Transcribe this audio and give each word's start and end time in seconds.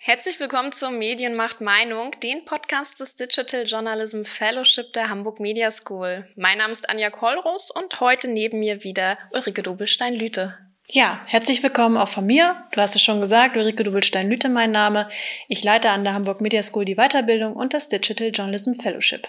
Herzlich 0.00 0.38
willkommen 0.38 0.70
zur 0.70 0.90
Medienmacht 0.90 1.60
Meinung, 1.60 2.12
den 2.22 2.44
Podcast 2.44 3.00
des 3.00 3.16
Digital 3.16 3.64
Journalism 3.66 4.22
Fellowship 4.22 4.92
der 4.92 5.10
Hamburg 5.10 5.40
Media 5.40 5.70
School. 5.72 6.24
Mein 6.36 6.58
Name 6.58 6.70
ist 6.70 6.88
Anja 6.88 7.10
Kollros 7.10 7.72
und 7.72 8.00
heute 8.00 8.28
neben 8.28 8.60
mir 8.60 8.84
wieder 8.84 9.18
Ulrike 9.32 9.62
Dobelstein-Lüte. 9.62 10.56
Ja, 10.88 11.20
herzlich 11.26 11.64
willkommen 11.64 11.96
auch 11.96 12.08
von 12.08 12.24
mir. 12.24 12.64
Du 12.70 12.80
hast 12.80 12.94
es 12.94 13.02
schon 13.02 13.20
gesagt, 13.20 13.56
Ulrike 13.56 13.82
Dobelstein-Lüte 13.82 14.48
mein 14.48 14.70
Name. 14.70 15.08
Ich 15.48 15.64
leite 15.64 15.90
an 15.90 16.04
der 16.04 16.14
Hamburg 16.14 16.40
Media 16.40 16.62
School 16.62 16.84
die 16.84 16.96
Weiterbildung 16.96 17.54
und 17.54 17.74
das 17.74 17.88
Digital 17.88 18.30
Journalism 18.32 18.74
Fellowship. 18.74 19.28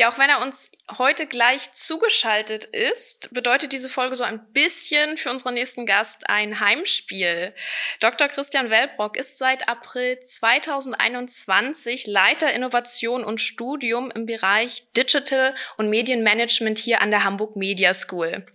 Ja, 0.00 0.10
auch 0.10 0.16
wenn 0.16 0.30
er 0.30 0.40
uns 0.40 0.72
heute 0.96 1.26
gleich 1.26 1.72
zugeschaltet 1.72 2.64
ist, 2.64 3.34
bedeutet 3.34 3.74
diese 3.74 3.90
Folge 3.90 4.16
so 4.16 4.24
ein 4.24 4.42
bisschen 4.54 5.18
für 5.18 5.28
unseren 5.28 5.52
nächsten 5.52 5.84
Gast 5.84 6.30
ein 6.30 6.58
Heimspiel. 6.58 7.52
Dr. 8.00 8.28
Christian 8.28 8.70
Wellbrock 8.70 9.18
ist 9.18 9.36
seit 9.36 9.68
April 9.68 10.18
2021 10.18 12.06
Leiter 12.06 12.50
Innovation 12.50 13.24
und 13.24 13.42
Studium 13.42 14.10
im 14.10 14.24
Bereich 14.24 14.84
Digital 14.96 15.54
und 15.76 15.90
Medienmanagement 15.90 16.78
hier 16.78 17.02
an 17.02 17.10
der 17.10 17.24
Hamburg 17.24 17.56
Media 17.56 17.92
School. 17.92 18.46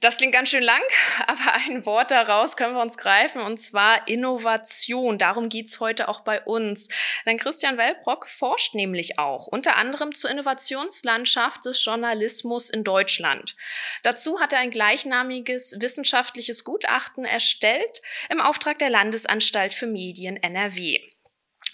Das 0.00 0.16
klingt 0.16 0.32
ganz 0.32 0.50
schön 0.50 0.62
lang, 0.62 0.82
aber 1.26 1.54
ein 1.54 1.86
Wort 1.86 2.10
daraus 2.10 2.56
können 2.56 2.74
wir 2.74 2.82
uns 2.82 2.98
greifen, 2.98 3.40
und 3.40 3.58
zwar 3.58 4.06
Innovation. 4.08 5.18
Darum 5.18 5.48
geht's 5.48 5.80
heute 5.80 6.08
auch 6.08 6.20
bei 6.20 6.40
uns. 6.42 6.88
Denn 7.24 7.38
Christian 7.38 7.78
Wellbrock 7.78 8.26
forscht 8.28 8.74
nämlich 8.74 9.18
auch, 9.18 9.46
unter 9.46 9.76
anderem 9.76 10.14
zur 10.14 10.30
Innovationslandschaft 10.30 11.64
des 11.64 11.84
Journalismus 11.84 12.70
in 12.70 12.84
Deutschland. 12.84 13.56
Dazu 14.02 14.40
hat 14.40 14.52
er 14.52 14.60
ein 14.60 14.70
gleichnamiges 14.70 15.76
wissenschaftliches 15.80 16.64
Gutachten 16.64 17.24
erstellt 17.24 18.02
im 18.28 18.40
Auftrag 18.40 18.78
der 18.78 18.90
Landesanstalt 18.90 19.74
für 19.74 19.86
Medien 19.86 20.36
NRW. 20.36 21.15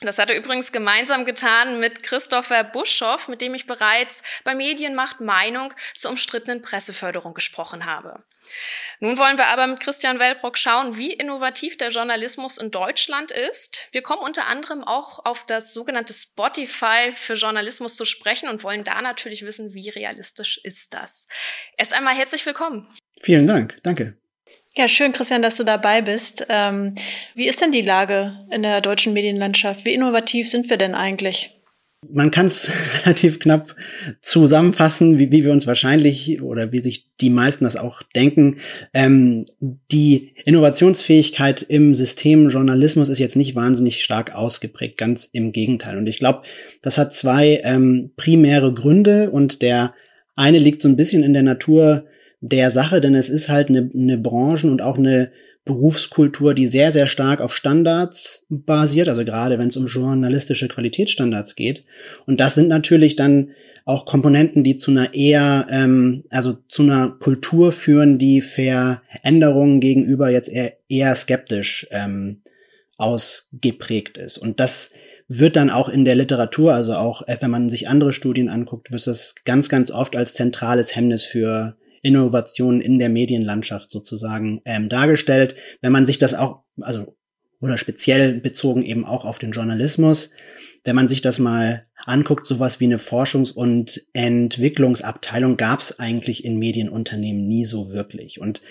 Das 0.06 0.19
hat 0.19 0.31
er 0.31 0.36
übrigens 0.36 0.72
gemeinsam 0.72 1.25
getan 1.25 1.81
mit 1.81 2.03
Christopher 2.03 2.64
Buschoff, 2.64 3.28
mit 3.28 3.41
dem 3.41 3.55
ich 3.55 3.67
bereits 3.67 4.22
bei 4.44 4.55
Medienmacht 4.55 5.20
Meinung 5.20 5.72
zur 5.94 6.11
umstrittenen 6.11 6.62
Presseförderung 6.62 7.34
gesprochen 7.34 7.86
habe. 7.86 8.22
Nun 9.00 9.19
wollen 9.19 9.39
wir 9.39 9.47
aber 9.47 9.67
mit 9.67 9.81
Christian 9.81 10.19
Wellbrock 10.19 10.59
schauen, 10.59 10.97
wie 10.97 11.12
innovativ 11.12 11.77
der 11.78 11.91
Journalismus 11.91 12.59
in 12.59 12.70
Deutschland 12.70 13.31
ist. 13.31 13.89
Wir 13.92 14.03
kommen 14.03 14.22
unter 14.22 14.47
anderem 14.47 14.84
auch 14.84 15.25
auf 15.25 15.44
das 15.47 15.75
sogenannte 15.75 16.12
Spotify 16.12 17.12
für 17.14 17.34
Journalismus 17.34 17.97
zu 17.97 18.05
sprechen 18.05 18.48
und 18.48 18.62
wollen 18.62 18.84
da 18.84 19.03
natürlich 19.03 19.44
wissen, 19.44 19.75
wie 19.75 19.89
realistisch 19.89 20.61
ist 20.62 20.94
das. 20.94 21.27
Erst 21.77 21.94
einmal 21.94 22.14
herzlich 22.14 22.44
willkommen. 22.47 22.89
Vielen 23.20 23.47
Dank. 23.47 23.78
Danke. 23.83 24.16
Ja, 24.75 24.89
schön, 24.89 25.12
Christian, 25.12 25.42
dass 25.42 25.59
du 25.59 25.65
dabei 25.65 26.01
bist. 26.01 26.47
Ähm, 26.48 26.95
wie 27.34 27.47
ist 27.47 27.61
denn 27.61 27.73
die 27.73 27.83
Lage 27.83 28.39
in 28.51 28.62
der 28.62 28.81
deutschen 28.81 29.12
Medienlandschaft? 29.12 29.84
Wie 29.84 29.92
innovativ 29.92 30.48
sind 30.48 30.70
wir 30.70 30.78
denn 30.78 30.95
eigentlich? 30.95 31.55
Man 32.09 32.31
kann 32.31 32.47
es 32.47 32.73
relativ 33.05 33.39
knapp 33.39 33.77
zusammenfassen, 34.23 35.19
wie, 35.19 35.31
wie 35.31 35.45
wir 35.45 35.53
uns 35.53 35.67
wahrscheinlich 35.67 36.41
oder 36.41 36.73
wie 36.73 36.83
sich 36.83 37.11
die 37.20 37.28
meisten 37.28 37.65
das 37.65 37.77
auch 37.77 38.03
denken. 38.15 38.61
Ähm, 38.95 39.45
die 39.61 40.33
Innovationsfähigkeit 40.47 41.61
im 41.62 41.95
System 41.95 42.48
Journalismus 42.48 43.11
ist 43.11 43.19
jetzt 43.19 43.37
nicht 43.37 43.55
wahnsinnig 43.55 44.03
stark 44.03 44.34
ausgeprägt, 44.34 44.97
ganz 44.97 45.28
im 45.33 45.53
Gegenteil. 45.53 45.98
Und 45.98 46.06
ich 46.06 46.19
glaube, 46.19 46.45
das 46.81 46.97
hat 46.97 47.15
zwei 47.15 47.61
ähm, 47.62 48.12
primäre 48.17 48.73
Gründe 48.73 49.31
und 49.31 49.61
der 49.61 49.95
eine 50.34 50.59
liegt 50.59 50.81
so 50.81 50.89
ein 50.89 50.97
bisschen 50.97 51.23
in 51.23 51.34
der 51.34 51.43
Natur 51.43 52.06
der 52.43 52.71
Sache, 52.71 53.01
denn 53.01 53.15
es 53.15 53.31
ist 53.31 53.48
halt 53.48 53.69
eine, 53.69 53.89
eine 53.95 54.19
Branchen- 54.19 54.71
und 54.71 54.83
auch 54.83 54.98
eine 54.98 55.31
Berufskultur, 55.65 56.55
die 56.55 56.67
sehr, 56.67 56.91
sehr 56.91 57.07
stark 57.07 57.41
auf 57.41 57.55
Standards 57.55 58.45
basiert, 58.51 59.09
also 59.09 59.25
gerade 59.25 59.59
wenn 59.59 59.69
es 59.69 59.77
um 59.77 59.87
journalistische 59.87 60.67
Qualitätsstandards 60.67 61.55
geht. 61.55 61.84
Und 62.27 62.41
das 62.41 62.56
sind 62.56 62.69
natürlich 62.69 63.15
dann 63.15 63.53
auch 63.84 64.05
Komponenten, 64.05 64.65
die 64.65 64.77
zu 64.77 64.91
einer 64.91 65.15
eher, 65.15 65.66
ähm, 65.71 66.25
also 66.31 66.55
zu 66.69 66.83
einer 66.83 67.11
Kultur 67.11 67.71
führen, 67.71 68.19
die 68.19 68.41
Veränderungen 68.41 69.81
gegenüber 69.81 70.31
jetzt 70.31 70.49
eher, 70.49 70.72
eher 70.89 71.15
skeptisch 71.15 71.87
ähm, 71.93 72.43
ausgeprägt 72.97 74.19
ist. 74.19 74.39
Und 74.39 74.59
das 74.59 74.91
wird 75.28 75.55
dann 75.55 75.71
auch 75.71 75.89
in 75.89 76.05
der 76.05 76.16
Literatur, 76.16 76.75
also 76.75 76.95
auch 76.95 77.27
äh, 77.28 77.37
wenn 77.39 77.53
man 77.53 77.69
sich 77.69 77.89
andere 77.89 78.12
Studien 78.12 78.49
anguckt, 78.49 78.91
wird 78.91 79.06
das 79.06 79.37
ganz, 79.45 79.69
ganz 79.69 79.93
oft 79.93 80.16
als 80.16 80.34
zentrales 80.34 80.97
Hemmnis 80.97 81.25
für 81.25 81.77
Innovationen 82.03 82.81
in 82.81 82.99
der 82.99 83.09
Medienlandschaft 83.09 83.91
sozusagen 83.91 84.61
ähm, 84.65 84.89
dargestellt. 84.89 85.55
Wenn 85.81 85.93
man 85.93 86.07
sich 86.07 86.19
das 86.19 86.35
auch, 86.35 86.65
also 86.81 87.17
oder 87.61 87.79
speziell 87.79 88.41
bezogen 88.41 88.83
eben 88.83 89.05
auch 89.05 89.25
auf 89.25 89.39
den 89.39 89.53
Journalismus, 89.53 90.31
wenn 90.85 90.97
man 90.97 91.09
sich 91.09 91.23
das 91.23 91.39
mal 91.39 91.87
anguckt, 91.95 92.45
sowas 92.45 92.81
wie 92.81 92.87
eine 92.87 92.99
Forschungs- 92.99 93.53
und 93.53 94.05
Entwicklungsabteilung 94.13 95.57
gab 95.57 95.79
es 95.79 95.99
eigentlich 96.01 96.45
in 96.45 96.59
Medienunternehmen 96.59 97.47
nie 97.47 97.65
so 97.65 97.91
wirklich. 97.93 98.41
Und 98.41 98.63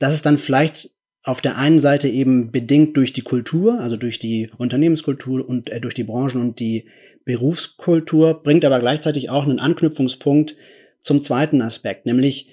das 0.00 0.12
ist 0.12 0.26
dann 0.26 0.38
vielleicht 0.38 0.90
auf 1.22 1.40
der 1.40 1.56
einen 1.56 1.78
Seite 1.78 2.08
eben 2.08 2.50
bedingt 2.50 2.96
durch 2.96 3.12
die 3.12 3.22
Kultur, 3.22 3.78
also 3.78 3.96
durch 3.96 4.18
die 4.18 4.50
Unternehmenskultur 4.58 5.48
und 5.48 5.70
äh, 5.70 5.80
durch 5.80 5.94
die 5.94 6.02
Branchen 6.02 6.40
und 6.40 6.58
die 6.58 6.86
Berufskultur, 7.24 8.42
bringt 8.42 8.64
aber 8.64 8.80
gleichzeitig 8.80 9.30
auch 9.30 9.44
einen 9.44 9.60
Anknüpfungspunkt 9.60 10.56
zum 11.00 11.22
zweiten 11.22 11.62
Aspekt, 11.62 12.06
nämlich 12.06 12.51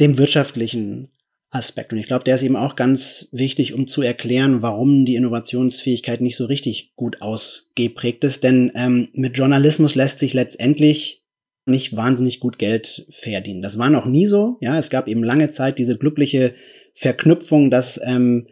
dem 0.00 0.18
wirtschaftlichen 0.18 1.08
Aspekt. 1.50 1.92
Und 1.92 1.98
ich 2.00 2.06
glaube, 2.06 2.24
der 2.24 2.34
ist 2.34 2.42
eben 2.42 2.56
auch 2.56 2.74
ganz 2.74 3.28
wichtig, 3.30 3.74
um 3.74 3.86
zu 3.86 4.02
erklären, 4.02 4.60
warum 4.60 5.04
die 5.04 5.14
Innovationsfähigkeit 5.14 6.20
nicht 6.20 6.36
so 6.36 6.46
richtig 6.46 6.94
gut 6.96 7.22
ausgeprägt 7.22 8.24
ist. 8.24 8.42
Denn 8.42 8.72
ähm, 8.74 9.08
mit 9.12 9.38
Journalismus 9.38 9.94
lässt 9.94 10.18
sich 10.18 10.34
letztendlich 10.34 11.22
nicht 11.66 11.96
wahnsinnig 11.96 12.40
gut 12.40 12.58
Geld 12.58 13.06
verdienen. 13.08 13.62
Das 13.62 13.78
war 13.78 13.88
noch 13.88 14.04
nie 14.04 14.26
so. 14.26 14.58
Ja, 14.60 14.78
es 14.78 14.90
gab 14.90 15.06
eben 15.08 15.22
lange 15.22 15.50
Zeit 15.50 15.78
diese 15.78 15.96
glückliche 15.96 16.54
Verknüpfung, 16.94 17.70
dass 17.70 18.00
ähm, 18.04 18.48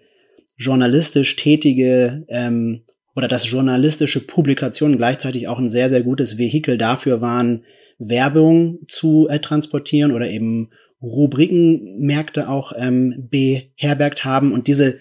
journalistisch 0.57 1.37
tätige 1.37 2.25
ähm, 2.29 2.85
oder 3.15 3.29
dass 3.29 3.51
journalistische 3.51 4.21
Publikationen 4.21 4.97
gleichzeitig 4.97 5.49
auch 5.49 5.59
ein 5.59 5.71
sehr, 5.71 5.91
sehr 5.91 6.03
gutes 6.03 6.39
Vehikel 6.39 6.79
dafür 6.79 7.21
waren, 7.21 7.65
Werbung 7.99 8.79
zu 8.89 9.29
äh, 9.29 9.41
transportieren 9.41 10.13
oder 10.13 10.31
eben 10.31 10.71
Rubrikenmärkte 11.03 12.49
auch 12.49 12.73
ähm, 12.77 13.29
beherbergt 13.31 14.25
haben 14.25 14.53
und 14.53 14.69
diese 14.69 14.99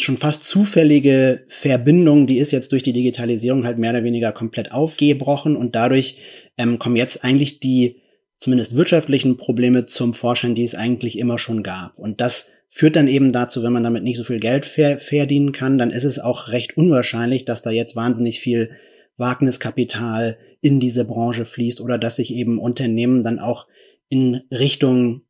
schon 0.00 0.16
fast 0.16 0.44
zufällige 0.44 1.44
Verbindung, 1.48 2.26
die 2.26 2.38
ist 2.38 2.52
jetzt 2.52 2.72
durch 2.72 2.82
die 2.82 2.92
Digitalisierung 2.92 3.64
halt 3.64 3.78
mehr 3.78 3.90
oder 3.90 4.04
weniger 4.04 4.32
komplett 4.32 4.72
aufgebrochen 4.72 5.56
und 5.56 5.74
dadurch 5.74 6.18
ähm, 6.56 6.78
kommen 6.78 6.96
jetzt 6.96 7.24
eigentlich 7.24 7.60
die 7.60 7.96
zumindest 8.38 8.76
wirtschaftlichen 8.76 9.36
Probleme 9.36 9.86
zum 9.86 10.14
Vorschein, 10.14 10.54
die 10.54 10.64
es 10.64 10.74
eigentlich 10.74 11.18
immer 11.18 11.38
schon 11.38 11.62
gab. 11.62 11.98
Und 11.98 12.20
das 12.20 12.50
führt 12.68 12.96
dann 12.96 13.08
eben 13.08 13.32
dazu, 13.32 13.62
wenn 13.62 13.72
man 13.72 13.82
damit 13.82 14.04
nicht 14.04 14.18
so 14.18 14.24
viel 14.24 14.38
Geld 14.38 14.64
ver 14.64 14.98
verdienen 14.98 15.52
kann, 15.52 15.78
dann 15.78 15.90
ist 15.90 16.04
es 16.04 16.18
auch 16.18 16.48
recht 16.48 16.76
unwahrscheinlich, 16.76 17.44
dass 17.44 17.62
da 17.62 17.70
jetzt 17.70 17.96
wahnsinnig 17.96 18.40
viel 18.40 18.70
Wagniskapital 19.16 20.38
in 20.60 20.78
diese 20.78 21.04
Branche 21.04 21.44
fließt 21.44 21.80
oder 21.80 21.98
dass 21.98 22.16
sich 22.16 22.32
eben 22.34 22.58
Unternehmen 22.58 23.24
dann 23.24 23.38
auch 23.38 23.66
in 24.08 24.42
Richtung 24.50 25.22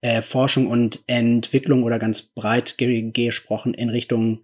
äh, 0.00 0.22
Forschung 0.22 0.66
und 0.66 1.02
Entwicklung 1.06 1.82
oder 1.82 1.98
ganz 1.98 2.22
breit 2.22 2.76
ge 2.78 3.10
gesprochen 3.10 3.74
in 3.74 3.88
Richtung 3.88 4.40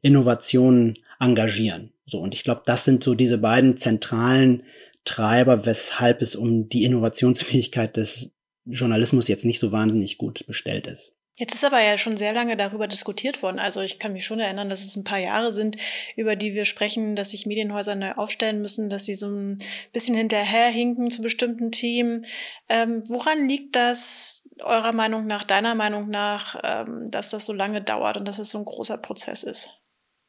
Innovation 0.00 0.98
engagieren. 1.20 1.92
So, 2.06 2.18
und 2.18 2.34
ich 2.34 2.42
glaube, 2.44 2.62
das 2.66 2.84
sind 2.84 3.04
so 3.04 3.14
diese 3.14 3.38
beiden 3.38 3.78
zentralen 3.78 4.64
Treiber, 5.04 5.66
weshalb 5.66 6.22
es 6.22 6.34
um 6.34 6.68
die 6.68 6.84
Innovationsfähigkeit 6.84 7.96
des 7.96 8.32
Journalismus 8.64 9.28
jetzt 9.28 9.44
nicht 9.44 9.58
so 9.58 9.72
wahnsinnig 9.72 10.18
gut 10.18 10.46
bestellt 10.46 10.86
ist. 10.86 11.12
Jetzt 11.42 11.54
ist 11.56 11.64
aber 11.64 11.82
ja 11.82 11.98
schon 11.98 12.16
sehr 12.16 12.32
lange 12.32 12.56
darüber 12.56 12.86
diskutiert 12.86 13.42
worden. 13.42 13.58
Also 13.58 13.80
ich 13.80 13.98
kann 13.98 14.12
mich 14.12 14.24
schon 14.24 14.38
erinnern, 14.38 14.68
dass 14.68 14.84
es 14.84 14.94
ein 14.94 15.02
paar 15.02 15.18
Jahre 15.18 15.50
sind, 15.50 15.76
über 16.14 16.36
die 16.36 16.54
wir 16.54 16.64
sprechen, 16.64 17.16
dass 17.16 17.30
sich 17.30 17.46
Medienhäuser 17.46 17.96
neu 17.96 18.12
aufstellen 18.12 18.60
müssen, 18.60 18.88
dass 18.88 19.06
sie 19.06 19.16
so 19.16 19.26
ein 19.26 19.58
bisschen 19.92 20.14
hinterherhinken 20.14 21.10
zu 21.10 21.20
bestimmten 21.20 21.72
Themen. 21.72 22.26
Ähm, 22.68 23.02
woran 23.08 23.48
liegt 23.48 23.74
das 23.74 24.48
eurer 24.60 24.92
Meinung 24.92 25.26
nach, 25.26 25.42
deiner 25.42 25.74
Meinung 25.74 26.10
nach, 26.10 26.60
ähm, 26.62 27.10
dass 27.10 27.30
das 27.30 27.44
so 27.44 27.52
lange 27.52 27.82
dauert 27.82 28.16
und 28.16 28.28
dass 28.28 28.38
es 28.38 28.50
so 28.50 28.58
ein 28.58 28.64
großer 28.64 28.98
Prozess 28.98 29.42
ist? 29.42 29.80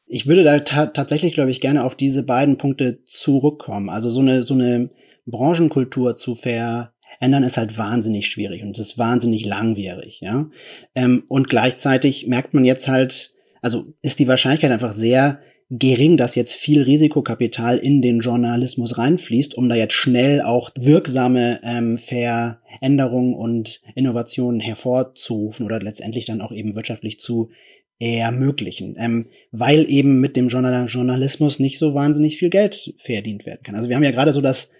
Ich 0.06 0.26
würde 0.26 0.42
da 0.42 0.58
ta 0.58 0.86
tatsächlich, 0.86 1.32
glaube 1.32 1.52
ich, 1.52 1.60
gerne 1.60 1.84
auf 1.84 1.94
diese 1.94 2.24
beiden 2.24 2.58
Punkte 2.58 3.04
zurückkommen. 3.04 3.88
Also 3.88 4.10
so 4.10 4.20
eine, 4.20 4.42
so 4.42 4.54
eine 4.54 4.90
Branchenkultur 5.26 6.16
zu 6.16 6.34
ver 6.34 6.93
ändern 7.20 7.44
ist 7.44 7.56
halt 7.56 7.78
wahnsinnig 7.78 8.26
schwierig 8.26 8.62
und 8.62 8.78
es 8.78 8.90
ist 8.90 8.98
wahnsinnig 8.98 9.44
langwierig, 9.44 10.20
ja. 10.20 10.50
Ähm, 10.94 11.24
und 11.28 11.48
gleichzeitig 11.48 12.26
merkt 12.26 12.54
man 12.54 12.64
jetzt 12.64 12.88
halt, 12.88 13.34
also 13.62 13.86
ist 14.02 14.18
die 14.18 14.28
Wahrscheinlichkeit 14.28 14.70
einfach 14.70 14.92
sehr 14.92 15.40
gering, 15.70 16.16
dass 16.16 16.34
jetzt 16.34 16.54
viel 16.54 16.82
Risikokapital 16.82 17.78
in 17.78 18.02
den 18.02 18.20
Journalismus 18.20 18.98
reinfließt, 18.98 19.54
um 19.54 19.68
da 19.68 19.74
jetzt 19.74 19.94
schnell 19.94 20.42
auch 20.42 20.70
wirksame 20.78 21.60
ähm, 21.64 21.98
Veränderungen 21.98 23.34
und 23.34 23.80
Innovationen 23.94 24.60
hervorzurufen 24.60 25.64
oder 25.64 25.80
letztendlich 25.80 26.26
dann 26.26 26.40
auch 26.40 26.52
eben 26.52 26.74
wirtschaftlich 26.74 27.18
zu 27.18 27.50
ermöglichen, 27.98 28.96
ähm, 28.98 29.28
weil 29.52 29.88
eben 29.88 30.20
mit 30.20 30.36
dem 30.36 30.48
Journal 30.48 30.86
Journalismus 30.86 31.58
nicht 31.58 31.78
so 31.78 31.94
wahnsinnig 31.94 32.38
viel 32.38 32.50
Geld 32.50 32.92
verdient 32.98 33.46
werden 33.46 33.60
kann. 33.62 33.76
Also 33.76 33.88
wir 33.88 33.96
haben 33.96 34.02
ja 34.02 34.10
gerade 34.10 34.32
so 34.32 34.40
das 34.40 34.70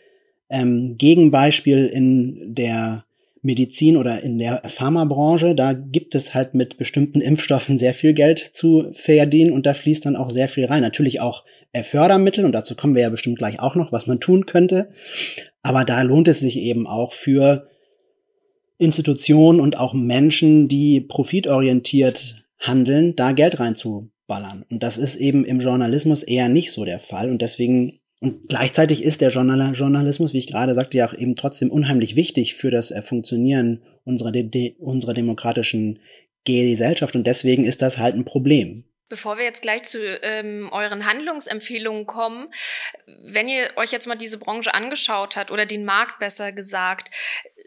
ähm, 0.48 0.96
Gegenbeispiel 0.98 1.86
in 1.86 2.54
der 2.54 3.04
Medizin 3.42 3.98
oder 3.98 4.22
in 4.22 4.38
der 4.38 4.62
Pharmabranche, 4.64 5.54
da 5.54 5.74
gibt 5.74 6.14
es 6.14 6.32
halt 6.34 6.54
mit 6.54 6.78
bestimmten 6.78 7.20
Impfstoffen 7.20 7.76
sehr 7.76 7.92
viel 7.92 8.14
Geld 8.14 8.38
zu 8.38 8.86
verdienen 8.92 9.52
und 9.52 9.66
da 9.66 9.74
fließt 9.74 10.06
dann 10.06 10.16
auch 10.16 10.30
sehr 10.30 10.48
viel 10.48 10.64
rein. 10.64 10.80
Natürlich 10.80 11.20
auch 11.20 11.44
äh, 11.72 11.82
Fördermittel 11.82 12.44
und 12.44 12.52
dazu 12.52 12.74
kommen 12.74 12.94
wir 12.94 13.02
ja 13.02 13.10
bestimmt 13.10 13.38
gleich 13.38 13.60
auch 13.60 13.74
noch, 13.74 13.92
was 13.92 14.06
man 14.06 14.18
tun 14.18 14.46
könnte. 14.46 14.90
Aber 15.62 15.84
da 15.84 16.00
lohnt 16.02 16.26
es 16.28 16.40
sich 16.40 16.56
eben 16.56 16.86
auch 16.86 17.12
für 17.12 17.68
Institutionen 18.78 19.60
und 19.60 19.78
auch 19.78 19.92
Menschen, 19.92 20.68
die 20.68 21.00
profitorientiert 21.00 22.44
handeln, 22.58 23.14
da 23.14 23.32
Geld 23.32 23.60
reinzuballern. 23.60 24.64
Und 24.70 24.82
das 24.82 24.96
ist 24.96 25.16
eben 25.16 25.44
im 25.44 25.60
Journalismus 25.60 26.22
eher 26.22 26.48
nicht 26.48 26.72
so 26.72 26.84
der 26.84 26.98
Fall. 26.98 27.30
Und 27.30 27.42
deswegen 27.42 28.00
und 28.20 28.48
gleichzeitig 28.48 29.02
ist 29.02 29.20
der 29.20 29.30
Journalismus, 29.30 30.32
wie 30.32 30.38
ich 30.38 30.46
gerade 30.46 30.74
sagte, 30.74 30.96
ja 30.96 31.08
auch 31.08 31.14
eben 31.14 31.36
trotzdem 31.36 31.70
unheimlich 31.70 32.16
wichtig 32.16 32.54
für 32.54 32.70
das 32.70 32.90
äh, 32.90 33.02
Funktionieren 33.02 33.82
unserer, 34.04 34.32
de 34.32 34.76
unserer 34.78 35.14
demokratischen 35.14 36.00
Gesellschaft. 36.44 37.16
Und 37.16 37.26
deswegen 37.26 37.64
ist 37.64 37.82
das 37.82 37.98
halt 37.98 38.14
ein 38.14 38.24
Problem. 38.24 38.84
Bevor 39.10 39.36
wir 39.36 39.44
jetzt 39.44 39.62
gleich 39.62 39.82
zu 39.82 39.98
ähm, 40.22 40.70
euren 40.72 41.04
Handlungsempfehlungen 41.04 42.06
kommen, 42.06 42.48
wenn 43.24 43.48
ihr 43.48 43.70
euch 43.76 43.92
jetzt 43.92 44.06
mal 44.06 44.14
diese 44.14 44.38
Branche 44.38 44.72
angeschaut 44.72 45.36
habt 45.36 45.50
oder 45.50 45.66
den 45.66 45.84
Markt 45.84 46.18
besser 46.18 46.52
gesagt, 46.52 47.10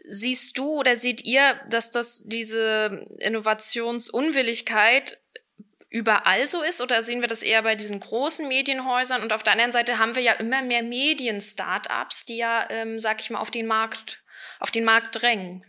siehst 0.08 0.58
du 0.58 0.80
oder 0.80 0.96
seht 0.96 1.24
ihr, 1.24 1.60
dass 1.70 1.92
das 1.92 2.24
diese 2.26 3.06
Innovationsunwilligkeit 3.20 5.20
überall 5.90 6.46
so 6.46 6.62
ist 6.62 6.82
oder 6.82 7.02
sehen 7.02 7.20
wir 7.20 7.28
das 7.28 7.42
eher 7.42 7.62
bei 7.62 7.74
diesen 7.74 8.00
großen 8.00 8.46
Medienhäusern? 8.48 9.22
Und 9.22 9.32
auf 9.32 9.42
der 9.42 9.52
anderen 9.52 9.72
Seite 9.72 9.98
haben 9.98 10.14
wir 10.14 10.22
ja 10.22 10.32
immer 10.32 10.62
mehr 10.62 10.82
Medien-Startups, 10.82 12.26
die 12.26 12.36
ja, 12.36 12.66
ähm, 12.70 12.98
sag 12.98 13.20
ich 13.20 13.30
mal, 13.30 13.40
auf 13.40 13.50
den 13.50 13.66
Markt, 13.66 14.22
auf 14.60 14.70
den 14.70 14.84
Markt 14.84 15.20
drängen. 15.20 15.64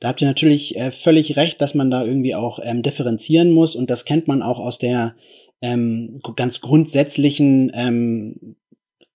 Da 0.00 0.08
habt 0.08 0.20
ihr 0.20 0.28
natürlich 0.28 0.76
äh, 0.76 0.90
völlig 0.90 1.36
recht, 1.36 1.60
dass 1.60 1.74
man 1.74 1.90
da 1.90 2.04
irgendwie 2.04 2.34
auch 2.34 2.58
ähm, 2.62 2.82
differenzieren 2.82 3.50
muss 3.50 3.76
und 3.76 3.90
das 3.90 4.04
kennt 4.04 4.28
man 4.28 4.42
auch 4.42 4.58
aus 4.58 4.78
der 4.78 5.14
ähm, 5.62 6.20
ganz 6.36 6.60
grundsätzlichen 6.60 7.70
ähm, 7.74 8.56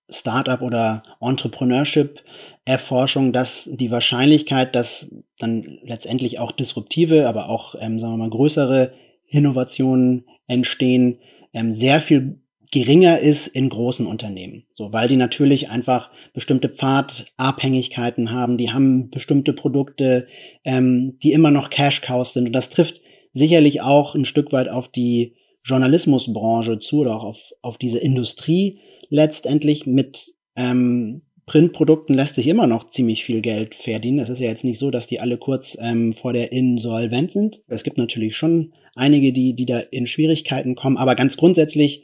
Startup 0.10 0.62
oder 0.62 1.04
Entrepreneurship 1.22 2.24
Erforschung, 2.66 3.34
dass 3.34 3.70
die 3.72 3.92
Wahrscheinlichkeit, 3.92 4.76
dass 4.76 5.12
dann 5.38 5.80
letztendlich 5.84 6.40
auch 6.40 6.52
disruptive, 6.52 7.28
aber 7.28 7.50
auch, 7.50 7.76
ähm, 7.80 8.00
sagen 8.00 8.14
wir 8.14 8.18
mal, 8.18 8.30
größere 8.30 8.94
Innovationen 9.30 10.26
entstehen, 10.48 11.20
ähm, 11.54 11.74
sehr 11.74 12.02
viel 12.02 12.40
geringer 12.72 13.20
ist 13.20 13.48
in 13.48 13.70
großen 13.70 14.06
Unternehmen. 14.06 14.66
So, 14.74 14.94
weil 14.94 15.08
die 15.08 15.18
natürlich 15.18 15.70
einfach 15.70 16.12
bestimmte 16.34 16.70
Pfadabhängigkeiten 16.70 18.32
haben, 18.32 18.58
die 18.58 18.72
haben 18.72 19.10
bestimmte 19.10 19.54
Produkte, 19.54 20.28
ähm, 20.64 21.18
die 21.24 21.32
immer 21.32 21.52
noch 21.52 21.70
Cash-Cows 21.70 22.34
sind. 22.34 22.48
Und 22.48 22.54
das 22.54 22.70
trifft 22.70 23.02
sicherlich 23.34 23.82
auch 23.82 24.14
ein 24.14 24.26
Stück 24.26 24.52
weit 24.52 24.70
auf 24.70 24.88
die 24.88 25.36
Journalismusbranche 25.64 26.80
zu 26.80 27.00
oder 27.00 27.16
auch 27.16 27.24
auf, 27.24 27.54
auf 27.62 27.78
diese 27.78 28.00
Industrie 28.00 28.80
letztendlich 29.10 29.86
mit 29.86 30.34
ähm, 30.56 31.24
Printprodukten 31.46 32.16
lässt 32.16 32.36
sich 32.36 32.46
immer 32.46 32.68
noch 32.68 32.90
ziemlich 32.90 33.26
viel 33.26 33.42
Geld 33.42 33.74
verdienen. 33.74 34.20
Es 34.20 34.30
ist 34.30 34.40
ja 34.40 34.50
jetzt 34.50 34.64
nicht 34.64 34.78
so, 34.78 34.92
dass 34.92 35.08
die 35.08 35.20
alle 35.20 35.38
kurz 35.38 35.76
ähm, 35.82 36.14
vor 36.14 36.32
der 36.32 36.52
Insolvent 36.52 37.32
sind. 37.32 37.62
Es 37.68 37.84
gibt 37.84 37.98
natürlich 37.98 38.38
schon 38.38 38.74
einige, 38.96 39.34
die, 39.34 39.54
die 39.54 39.66
da 39.66 39.80
in 39.80 40.08
Schwierigkeiten 40.08 40.76
kommen, 40.76 40.98
aber 40.98 41.16
ganz 41.16 41.38
grundsätzlich 41.38 42.04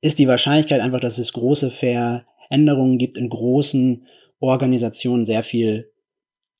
ist 0.00 0.18
die 0.18 0.28
Wahrscheinlichkeit 0.28 0.80
einfach, 0.80 1.00
dass 1.00 1.18
es 1.18 1.32
große 1.32 1.70
Veränderungen 1.70 2.98
gibt 2.98 3.16
in 3.16 3.28
großen 3.28 4.06
Organisationen 4.40 5.24
sehr 5.24 5.42
viel 5.42 5.92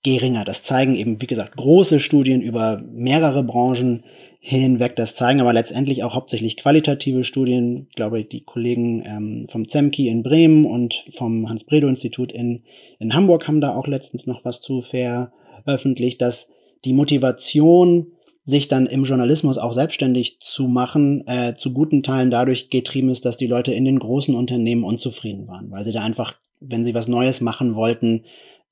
geringer. 0.02 0.44
Das 0.44 0.62
zeigen 0.62 0.94
eben, 0.94 1.20
wie 1.20 1.26
gesagt, 1.26 1.56
große 1.56 2.00
Studien 2.00 2.40
über 2.40 2.82
mehrere 2.92 3.44
Branchen 3.44 4.04
hinweg. 4.40 4.96
Das 4.96 5.14
zeigen 5.14 5.40
aber 5.40 5.52
letztendlich 5.52 6.02
auch 6.02 6.14
hauptsächlich 6.14 6.56
qualitative 6.56 7.22
Studien. 7.22 7.86
Ich 7.90 7.94
glaube, 7.94 8.24
die 8.24 8.42
Kollegen 8.42 9.04
ähm, 9.06 9.46
vom 9.48 9.68
ZEMKI 9.68 10.08
in 10.08 10.24
Bremen 10.24 10.64
und 10.64 11.04
vom 11.10 11.48
Hans-Bredow-Institut 11.48 12.32
in, 12.32 12.64
in 12.98 13.14
Hamburg 13.14 13.46
haben 13.46 13.60
da 13.60 13.76
auch 13.76 13.86
letztens 13.86 14.26
noch 14.26 14.44
was 14.44 14.60
zu 14.60 14.82
veröffentlicht, 14.82 16.20
dass 16.20 16.48
die 16.84 16.92
Motivation 16.92 18.08
sich 18.44 18.68
dann 18.68 18.86
im 18.86 19.04
Journalismus 19.04 19.58
auch 19.58 19.72
selbstständig 19.72 20.40
zu 20.40 20.66
machen, 20.66 21.26
äh, 21.26 21.54
zu 21.56 21.72
guten 21.72 22.02
Teilen 22.02 22.30
dadurch 22.30 22.70
getrieben 22.70 23.08
ist, 23.08 23.24
dass 23.24 23.36
die 23.36 23.46
Leute 23.46 23.72
in 23.72 23.84
den 23.84 23.98
großen 23.98 24.34
Unternehmen 24.34 24.84
unzufrieden 24.84 25.46
waren, 25.46 25.70
weil 25.70 25.84
sie 25.84 25.92
da 25.92 26.02
einfach, 26.02 26.34
wenn 26.60 26.84
sie 26.84 26.94
was 26.94 27.06
Neues 27.06 27.40
machen 27.40 27.76
wollten, 27.76 28.24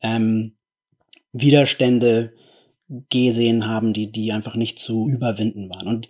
ähm, 0.02 0.54
Widerstände 1.32 2.32
gesehen 3.08 3.68
haben, 3.68 3.92
die, 3.92 4.10
die 4.10 4.32
einfach 4.32 4.56
nicht 4.56 4.80
zu 4.80 5.08
überwinden 5.08 5.70
waren. 5.70 5.86
Und 5.86 6.08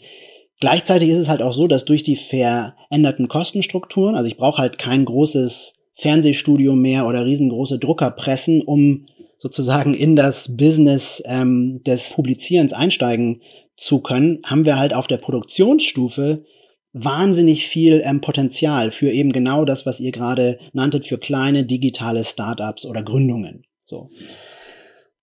gleichzeitig 0.60 1.10
ist 1.10 1.18
es 1.18 1.28
halt 1.28 1.42
auch 1.42 1.52
so, 1.52 1.66
dass 1.66 1.84
durch 1.84 2.02
die 2.02 2.16
veränderten 2.16 3.28
Kostenstrukturen, 3.28 4.14
also 4.14 4.26
ich 4.26 4.38
brauche 4.38 4.62
halt 4.62 4.78
kein 4.78 5.04
großes 5.04 5.74
Fernsehstudio 5.94 6.74
mehr 6.74 7.06
oder 7.06 7.26
riesengroße 7.26 7.78
Druckerpressen, 7.78 8.62
um 8.62 9.06
sozusagen 9.40 9.94
in 9.94 10.14
das 10.16 10.56
Business 10.56 11.22
ähm, 11.24 11.82
des 11.82 12.12
Publizierens 12.12 12.74
einsteigen 12.74 13.40
zu 13.76 14.00
können, 14.00 14.40
haben 14.44 14.66
wir 14.66 14.78
halt 14.78 14.92
auf 14.92 15.06
der 15.06 15.16
Produktionsstufe 15.16 16.44
wahnsinnig 16.92 17.66
viel 17.66 18.02
ähm, 18.04 18.20
Potenzial 18.20 18.90
für 18.90 19.10
eben 19.10 19.32
genau 19.32 19.64
das, 19.64 19.86
was 19.86 19.98
ihr 19.98 20.12
gerade 20.12 20.58
nanntet, 20.74 21.06
für 21.06 21.18
kleine 21.18 21.64
digitale 21.64 22.22
Startups 22.22 22.84
oder 22.84 23.02
Gründungen. 23.02 23.64
So. 23.86 24.10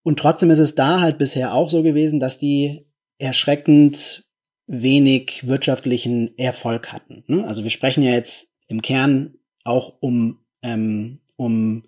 Und 0.01 0.17
trotzdem 0.17 0.49
ist 0.49 0.59
es 0.59 0.73
da 0.73 0.99
halt 0.99 1.19
bisher 1.19 1.53
auch 1.53 1.69
so 1.69 1.83
gewesen, 1.83 2.19
dass 2.19 2.39
die 2.39 2.87
erschreckend 3.19 4.25
wenig 4.65 5.47
wirtschaftlichen 5.47 6.35
Erfolg 6.37 6.91
hatten. 6.91 7.23
Ne? 7.27 7.45
Also 7.45 7.63
wir 7.63 7.69
sprechen 7.69 8.03
ja 8.03 8.11
jetzt 8.11 8.49
im 8.67 8.81
Kern 8.81 9.35
auch 9.63 9.95
um, 9.99 10.39
ähm, 10.63 11.19
um 11.35 11.83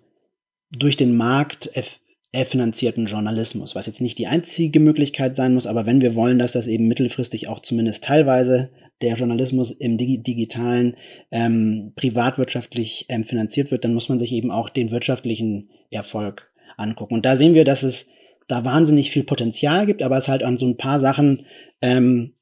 durch 0.70 0.96
den 0.96 1.16
Markt 1.16 1.66
finanzierten 2.32 3.06
Journalismus, 3.06 3.74
was 3.74 3.86
jetzt 3.86 4.00
nicht 4.00 4.18
die 4.18 4.28
einzige 4.28 4.78
Möglichkeit 4.78 5.34
sein 5.34 5.54
muss, 5.54 5.66
aber 5.66 5.86
wenn 5.86 6.00
wir 6.00 6.14
wollen, 6.14 6.38
dass 6.38 6.52
das 6.52 6.68
eben 6.68 6.86
mittelfristig 6.86 7.48
auch 7.48 7.60
zumindest 7.60 8.04
teilweise 8.04 8.70
der 9.00 9.14
Journalismus 9.14 9.70
im 9.72 9.96
digitalen 9.96 10.96
ähm, 11.30 11.92
privatwirtschaftlich 11.96 13.06
ähm, 13.08 13.24
finanziert 13.24 13.70
wird, 13.70 13.84
dann 13.84 13.94
muss 13.94 14.08
man 14.08 14.20
sich 14.20 14.32
eben 14.32 14.50
auch 14.50 14.68
den 14.68 14.90
wirtschaftlichen 14.90 15.70
Erfolg 15.90 16.52
angucken. 16.76 17.14
Und 17.14 17.26
da 17.26 17.36
sehen 17.36 17.54
wir, 17.54 17.64
dass 17.64 17.82
es 17.82 18.08
da 18.46 18.64
wahnsinnig 18.64 19.10
viel 19.10 19.24
Potenzial 19.24 19.86
gibt, 19.86 20.02
aber 20.02 20.16
es 20.16 20.28
halt 20.28 20.42
an 20.42 20.58
so 20.58 20.66
ein 20.66 20.76
paar 20.76 21.00
Sachen 21.00 21.46
ähm, 21.80 22.34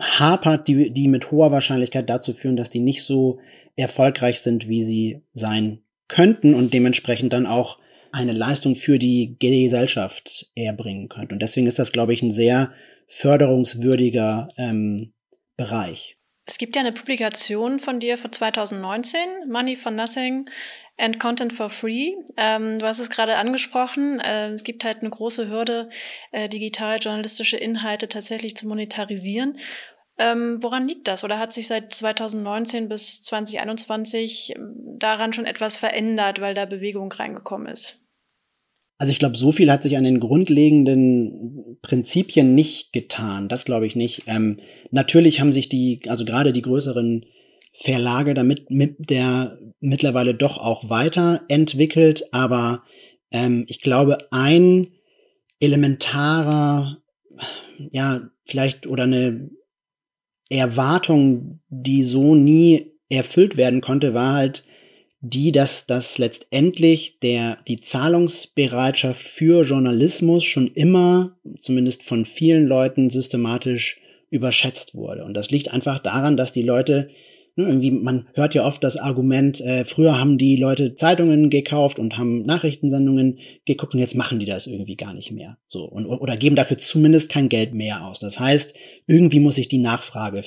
hapert, 0.00 0.68
die, 0.68 0.90
die 0.90 1.08
mit 1.08 1.30
hoher 1.30 1.52
Wahrscheinlichkeit 1.52 2.08
dazu 2.08 2.34
führen, 2.34 2.56
dass 2.56 2.70
die 2.70 2.80
nicht 2.80 3.02
so 3.02 3.38
erfolgreich 3.76 4.40
sind, 4.40 4.68
wie 4.68 4.82
sie 4.82 5.22
sein 5.32 5.80
könnten 6.08 6.54
und 6.54 6.74
dementsprechend 6.74 7.32
dann 7.32 7.46
auch 7.46 7.78
eine 8.12 8.32
Leistung 8.32 8.76
für 8.76 8.98
die 8.98 9.36
Gesellschaft 9.38 10.50
erbringen 10.54 11.08
könnte. 11.08 11.34
Und 11.34 11.40
deswegen 11.40 11.66
ist 11.66 11.78
das, 11.78 11.92
glaube 11.92 12.12
ich, 12.12 12.22
ein 12.22 12.32
sehr 12.32 12.72
förderungswürdiger 13.08 14.48
ähm, 14.56 15.12
Bereich. 15.56 16.16
Es 16.44 16.58
gibt 16.58 16.76
ja 16.76 16.80
eine 16.80 16.92
Publikation 16.92 17.78
von 17.78 18.00
dir 18.00 18.18
von 18.18 18.32
2019, 18.32 19.20
Money 19.48 19.76
for 19.76 19.92
Nothing 19.92 20.48
and 20.98 21.20
Content 21.20 21.52
for 21.52 21.70
Free. 21.70 22.14
Ähm, 22.36 22.78
du 22.78 22.86
hast 22.86 22.98
es 22.98 23.10
gerade 23.10 23.36
angesprochen. 23.36 24.18
Äh, 24.20 24.50
es 24.50 24.64
gibt 24.64 24.84
halt 24.84 25.00
eine 25.00 25.10
große 25.10 25.48
Hürde, 25.48 25.88
äh, 26.32 26.48
digital 26.48 26.98
journalistische 26.98 27.56
Inhalte 27.56 28.08
tatsächlich 28.08 28.56
zu 28.56 28.66
monetarisieren. 28.66 29.58
Ähm, 30.18 30.62
woran 30.62 30.88
liegt 30.88 31.08
das? 31.08 31.24
Oder 31.24 31.38
hat 31.38 31.52
sich 31.52 31.66
seit 31.68 31.94
2019 31.94 32.88
bis 32.88 33.22
2021 33.22 34.54
ähm, 34.56 34.74
daran 34.98 35.32
schon 35.32 35.46
etwas 35.46 35.76
verändert, 35.76 36.40
weil 36.40 36.54
da 36.54 36.66
Bewegung 36.66 37.12
reingekommen 37.12 37.68
ist? 37.68 38.01
Also 39.02 39.10
ich 39.10 39.18
glaube, 39.18 39.36
so 39.36 39.50
viel 39.50 39.68
hat 39.68 39.82
sich 39.82 39.96
an 39.96 40.04
den 40.04 40.20
grundlegenden 40.20 41.76
Prinzipien 41.82 42.54
nicht 42.54 42.92
getan. 42.92 43.48
Das 43.48 43.64
glaube 43.64 43.84
ich 43.84 43.96
nicht. 43.96 44.22
Ähm, 44.28 44.60
natürlich 44.92 45.40
haben 45.40 45.52
sich 45.52 45.68
die, 45.68 46.02
also 46.06 46.24
gerade 46.24 46.52
die 46.52 46.62
größeren 46.62 47.26
Verlage 47.72 48.32
damit 48.32 48.70
mit 48.70 49.10
der 49.10 49.58
mittlerweile 49.80 50.36
doch 50.36 50.56
auch 50.56 50.88
weiterentwickelt, 50.88 52.32
aber 52.32 52.84
ähm, 53.32 53.64
ich 53.66 53.80
glaube, 53.80 54.18
ein 54.30 54.86
elementarer, 55.58 56.98
ja, 57.90 58.30
vielleicht 58.44 58.86
oder 58.86 59.02
eine 59.02 59.50
Erwartung, 60.48 61.58
die 61.70 62.04
so 62.04 62.36
nie 62.36 62.92
erfüllt 63.08 63.56
werden 63.56 63.80
konnte, 63.80 64.14
war 64.14 64.34
halt, 64.34 64.62
die, 65.22 65.52
dass 65.52 65.86
das 65.86 66.18
letztendlich 66.18 67.20
der, 67.20 67.58
die 67.68 67.76
Zahlungsbereitschaft 67.76 69.22
für 69.22 69.62
Journalismus 69.62 70.44
schon 70.44 70.66
immer, 70.66 71.36
zumindest 71.60 72.02
von 72.02 72.24
vielen 72.24 72.66
Leuten, 72.66 73.08
systematisch 73.08 74.00
überschätzt 74.30 74.94
wurde. 74.96 75.24
Und 75.24 75.34
das 75.34 75.50
liegt 75.50 75.72
einfach 75.72 76.00
daran, 76.00 76.36
dass 76.36 76.50
die 76.50 76.62
Leute 76.62 77.08
ne, 77.54 77.66
irgendwie, 77.66 77.92
man 77.92 78.26
hört 78.34 78.54
ja 78.54 78.66
oft 78.66 78.82
das 78.82 78.96
Argument, 78.96 79.60
äh, 79.60 79.84
früher 79.84 80.18
haben 80.18 80.38
die 80.38 80.56
Leute 80.56 80.96
Zeitungen 80.96 81.50
gekauft 81.50 82.00
und 82.00 82.18
haben 82.18 82.44
Nachrichtensendungen 82.44 83.38
geguckt 83.64 83.94
und 83.94 84.00
jetzt 84.00 84.16
machen 84.16 84.40
die 84.40 84.46
das 84.46 84.66
irgendwie 84.66 84.96
gar 84.96 85.14
nicht 85.14 85.30
mehr. 85.30 85.56
So 85.68 85.84
und 85.84 86.06
oder 86.06 86.36
geben 86.36 86.56
dafür 86.56 86.78
zumindest 86.78 87.30
kein 87.30 87.48
Geld 87.48 87.74
mehr 87.74 88.06
aus. 88.06 88.18
Das 88.18 88.40
heißt, 88.40 88.74
irgendwie 89.06 89.40
muss 89.40 89.54
sich 89.54 89.68
die 89.68 89.78
Nachfrage 89.78 90.42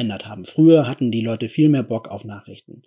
verändert 0.00 0.26
haben. 0.26 0.46
Früher 0.46 0.88
hatten 0.88 1.10
die 1.10 1.20
Leute 1.20 1.50
viel 1.50 1.68
mehr 1.68 1.82
Bock 1.82 2.08
auf 2.08 2.24
Nachrichten. 2.24 2.82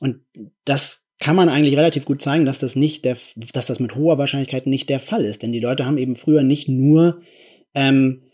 Und 0.00 0.20
das 0.66 1.06
kann 1.18 1.34
man 1.34 1.48
eigentlich 1.48 1.78
relativ 1.78 2.04
gut 2.04 2.20
zeigen, 2.20 2.44
dass 2.44 2.58
das 2.58 2.76
nicht 2.76 3.06
der, 3.06 3.16
dass 3.54 3.66
das 3.66 3.80
mit 3.80 3.94
hoher 3.94 4.18
Wahrscheinlichkeit 4.18 4.66
nicht 4.66 4.90
der 4.90 5.00
Fall 5.00 5.24
ist. 5.24 5.42
Denn 5.42 5.52
die 5.52 5.60
Leute 5.60 5.86
haben 5.86 5.96
eben 5.96 6.14
früher 6.14 6.42
nicht 6.42 6.68
nur 6.68 7.22
ähm, 7.74 8.24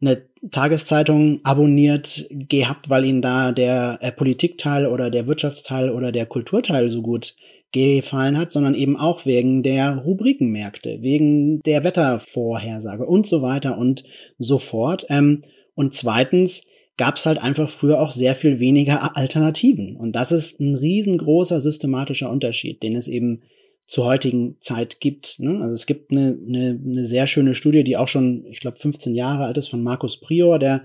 eine 0.00 0.26
Tageszeitung 0.50 1.40
abonniert 1.42 2.26
gehabt, 2.30 2.90
weil 2.90 3.06
ihnen 3.06 3.22
da 3.22 3.52
der 3.52 3.98
äh, 4.02 4.12
Politikteil 4.12 4.86
oder 4.86 5.10
der 5.10 5.26
Wirtschaftsteil 5.26 5.88
oder 5.88 6.12
der 6.12 6.26
Kulturteil 6.26 6.90
so 6.90 7.00
gut 7.00 7.34
gefallen 7.72 8.36
hat, 8.36 8.52
sondern 8.52 8.74
eben 8.74 8.98
auch 8.98 9.24
wegen 9.24 9.62
der 9.62 9.96
Rubrikenmärkte, 9.96 10.98
wegen 11.00 11.60
der 11.62 11.82
Wettervorhersage 11.82 13.06
und 13.06 13.26
so 13.26 13.40
weiter 13.40 13.78
und 13.78 14.04
so 14.38 14.58
fort. 14.58 15.06
Ähm, 15.08 15.44
und 15.74 15.94
zweitens 15.94 16.66
gab 16.96 17.16
es 17.16 17.26
halt 17.26 17.38
einfach 17.38 17.70
früher 17.70 18.00
auch 18.00 18.10
sehr 18.10 18.36
viel 18.36 18.60
weniger 18.60 19.16
Alternativen. 19.16 19.96
Und 19.96 20.12
das 20.12 20.32
ist 20.32 20.60
ein 20.60 20.74
riesengroßer 20.74 21.60
systematischer 21.60 22.30
Unterschied, 22.30 22.82
den 22.82 22.94
es 22.94 23.08
eben 23.08 23.42
zur 23.86 24.06
heutigen 24.06 24.56
Zeit 24.60 25.00
gibt. 25.00 25.40
Ne? 25.40 25.60
Also 25.60 25.74
es 25.74 25.86
gibt 25.86 26.10
eine, 26.10 26.38
eine, 26.46 26.80
eine 26.82 27.06
sehr 27.06 27.26
schöne 27.26 27.54
Studie, 27.54 27.84
die 27.84 27.96
auch 27.96 28.08
schon, 28.08 28.46
ich 28.46 28.60
glaube, 28.60 28.78
15 28.78 29.14
Jahre 29.14 29.44
alt 29.44 29.58
ist 29.58 29.68
von 29.68 29.82
Markus 29.82 30.20
Prior, 30.20 30.58
der 30.58 30.84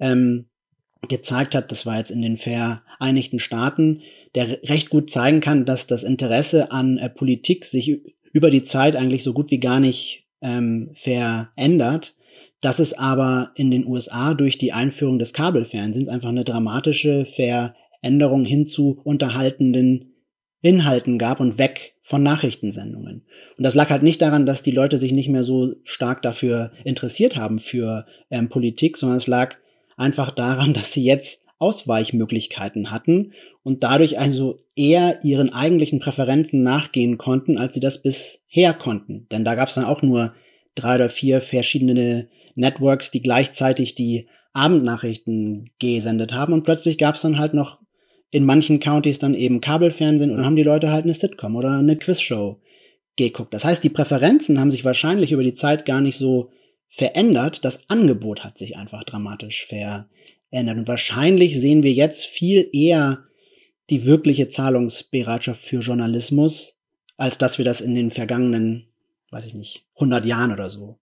ähm, 0.00 0.46
gezeigt 1.08 1.54
hat, 1.54 1.70
das 1.70 1.86
war 1.86 1.98
jetzt 1.98 2.10
in 2.10 2.22
den 2.22 2.36
Vereinigten 2.36 3.38
Staaten, 3.38 4.02
der 4.34 4.62
recht 4.64 4.90
gut 4.90 5.10
zeigen 5.10 5.40
kann, 5.40 5.64
dass 5.64 5.86
das 5.86 6.04
Interesse 6.04 6.72
an 6.72 6.98
äh, 6.98 7.08
Politik 7.08 7.64
sich 7.64 8.00
über 8.32 8.50
die 8.50 8.62
Zeit 8.64 8.96
eigentlich 8.96 9.22
so 9.22 9.32
gut 9.32 9.50
wie 9.50 9.60
gar 9.60 9.80
nicht 9.80 10.26
ähm, 10.40 10.90
verändert. 10.94 12.16
Dass 12.62 12.78
es 12.78 12.94
aber 12.94 13.50
in 13.54 13.70
den 13.70 13.86
USA 13.86 14.32
durch 14.32 14.56
die 14.56 14.72
Einführung 14.72 15.18
des 15.18 15.34
Kabelfernsehens 15.34 16.08
einfach 16.08 16.30
eine 16.30 16.44
dramatische 16.44 17.26
Veränderung 17.26 18.46
hin 18.46 18.66
zu 18.66 18.98
unterhaltenden 19.04 20.12
Inhalten 20.62 21.18
gab 21.18 21.40
und 21.40 21.58
weg 21.58 21.96
von 22.02 22.22
Nachrichtensendungen. 22.22 23.26
Und 23.58 23.64
das 23.64 23.74
lag 23.74 23.90
halt 23.90 24.04
nicht 24.04 24.22
daran, 24.22 24.46
dass 24.46 24.62
die 24.62 24.70
Leute 24.70 24.96
sich 24.96 25.12
nicht 25.12 25.28
mehr 25.28 25.44
so 25.44 25.74
stark 25.82 26.22
dafür 26.22 26.72
interessiert 26.84 27.36
haben 27.36 27.58
für 27.58 28.06
ähm, 28.30 28.48
Politik, 28.48 28.96
sondern 28.96 29.18
es 29.18 29.26
lag 29.26 29.56
einfach 29.96 30.30
daran, 30.30 30.72
dass 30.72 30.92
sie 30.92 31.04
jetzt 31.04 31.44
Ausweichmöglichkeiten 31.58 32.90
hatten 32.90 33.32
und 33.62 33.84
dadurch 33.84 34.18
also 34.18 34.60
eher 34.74 35.20
ihren 35.22 35.52
eigentlichen 35.52 36.00
Präferenzen 36.00 36.62
nachgehen 36.62 37.18
konnten, 37.18 37.58
als 37.58 37.74
sie 37.74 37.80
das 37.80 38.02
bisher 38.02 38.74
konnten. 38.74 39.26
Denn 39.30 39.44
da 39.44 39.54
gab 39.54 39.68
es 39.68 39.74
dann 39.74 39.84
auch 39.84 40.02
nur 40.02 40.32
drei 40.74 40.96
oder 40.96 41.08
vier 41.08 41.40
verschiedene 41.40 42.28
Networks, 42.54 43.10
die 43.10 43.22
gleichzeitig 43.22 43.94
die 43.94 44.28
Abendnachrichten 44.52 45.70
gesendet 45.78 46.32
haben 46.32 46.52
und 46.52 46.64
plötzlich 46.64 46.98
gab 46.98 47.14
es 47.14 47.22
dann 47.22 47.38
halt 47.38 47.54
noch 47.54 47.78
in 48.30 48.44
manchen 48.44 48.80
Countys 48.80 49.18
dann 49.18 49.34
eben 49.34 49.60
Kabelfernsehen 49.60 50.30
und 50.30 50.38
dann 50.38 50.46
haben 50.46 50.56
die 50.56 50.62
Leute 50.62 50.90
halt 50.90 51.04
eine 51.04 51.14
Sitcom 51.14 51.54
oder 51.54 51.78
eine 51.78 51.96
Quizshow 51.96 52.60
geguckt. 53.16 53.52
Das 53.52 53.64
heißt, 53.64 53.84
die 53.84 53.90
Präferenzen 53.90 54.58
haben 54.58 54.72
sich 54.72 54.84
wahrscheinlich 54.84 55.32
über 55.32 55.42
die 55.42 55.52
Zeit 55.52 55.84
gar 55.84 56.00
nicht 56.00 56.16
so 56.16 56.50
verändert. 56.88 57.64
Das 57.64 57.88
Angebot 57.88 58.42
hat 58.42 58.56
sich 58.56 58.76
einfach 58.76 59.04
dramatisch 59.04 59.66
verändert. 59.66 60.78
Und 60.78 60.88
wahrscheinlich 60.88 61.60
sehen 61.60 61.82
wir 61.82 61.92
jetzt 61.92 62.24
viel 62.24 62.68
eher 62.72 63.24
die 63.90 64.06
wirkliche 64.06 64.48
Zahlungsbereitschaft 64.48 65.62
für 65.62 65.80
Journalismus, 65.80 66.78
als 67.18 67.36
dass 67.36 67.58
wir 67.58 67.66
das 67.66 67.82
in 67.82 67.94
den 67.94 68.10
vergangenen, 68.10 68.86
weiß 69.30 69.44
ich 69.44 69.54
nicht, 69.54 69.84
100 69.96 70.24
Jahren 70.24 70.52
oder 70.52 70.70
so 70.70 70.98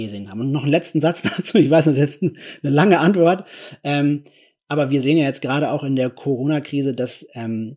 gesehen 0.00 0.30
haben. 0.30 0.40
Und 0.40 0.52
noch 0.52 0.62
einen 0.62 0.70
letzten 0.70 1.00
Satz 1.00 1.22
dazu. 1.36 1.58
Ich 1.58 1.70
weiß, 1.70 1.84
das 1.84 1.94
ist 1.94 2.00
jetzt 2.00 2.22
eine 2.22 2.74
lange 2.74 2.98
Antwort. 3.00 3.46
Ähm, 3.84 4.24
aber 4.68 4.90
wir 4.90 5.02
sehen 5.02 5.18
ja 5.18 5.24
jetzt 5.24 5.42
gerade 5.42 5.70
auch 5.70 5.84
in 5.84 5.96
der 5.96 6.08
Corona-Krise, 6.08 6.94
dass, 6.94 7.26
ähm, 7.34 7.76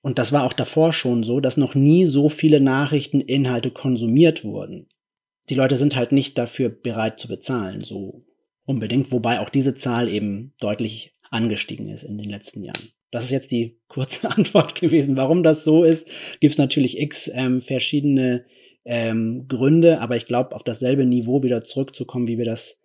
und 0.00 0.18
das 0.18 0.30
war 0.30 0.44
auch 0.44 0.52
davor 0.52 0.92
schon 0.92 1.24
so, 1.24 1.40
dass 1.40 1.56
noch 1.56 1.74
nie 1.74 2.06
so 2.06 2.28
viele 2.28 2.60
Nachrichteninhalte 2.60 3.72
konsumiert 3.72 4.44
wurden. 4.44 4.86
Die 5.48 5.54
Leute 5.54 5.76
sind 5.76 5.96
halt 5.96 6.12
nicht 6.12 6.38
dafür 6.38 6.68
bereit 6.68 7.18
zu 7.18 7.26
bezahlen, 7.26 7.80
so 7.80 8.20
unbedingt, 8.64 9.10
wobei 9.10 9.40
auch 9.40 9.48
diese 9.48 9.74
Zahl 9.74 10.08
eben 10.08 10.52
deutlich 10.60 11.14
angestiegen 11.30 11.88
ist 11.88 12.04
in 12.04 12.18
den 12.18 12.30
letzten 12.30 12.62
Jahren. 12.62 12.92
Das 13.10 13.24
ist 13.24 13.30
jetzt 13.30 13.50
die 13.50 13.78
kurze 13.88 14.30
Antwort 14.36 14.74
gewesen. 14.74 15.16
Warum 15.16 15.42
das 15.42 15.64
so 15.64 15.84
ist, 15.84 16.08
gibt 16.40 16.52
es 16.52 16.58
natürlich 16.58 17.00
x 17.00 17.30
ähm, 17.34 17.60
verschiedene 17.60 18.44
ähm, 18.88 19.46
Gründe, 19.48 20.00
aber 20.00 20.16
ich 20.16 20.26
glaube, 20.26 20.56
auf 20.56 20.64
dasselbe 20.64 21.04
Niveau 21.04 21.42
wieder 21.42 21.62
zurückzukommen, 21.62 22.26
wie 22.26 22.38
wir 22.38 22.46
das 22.46 22.80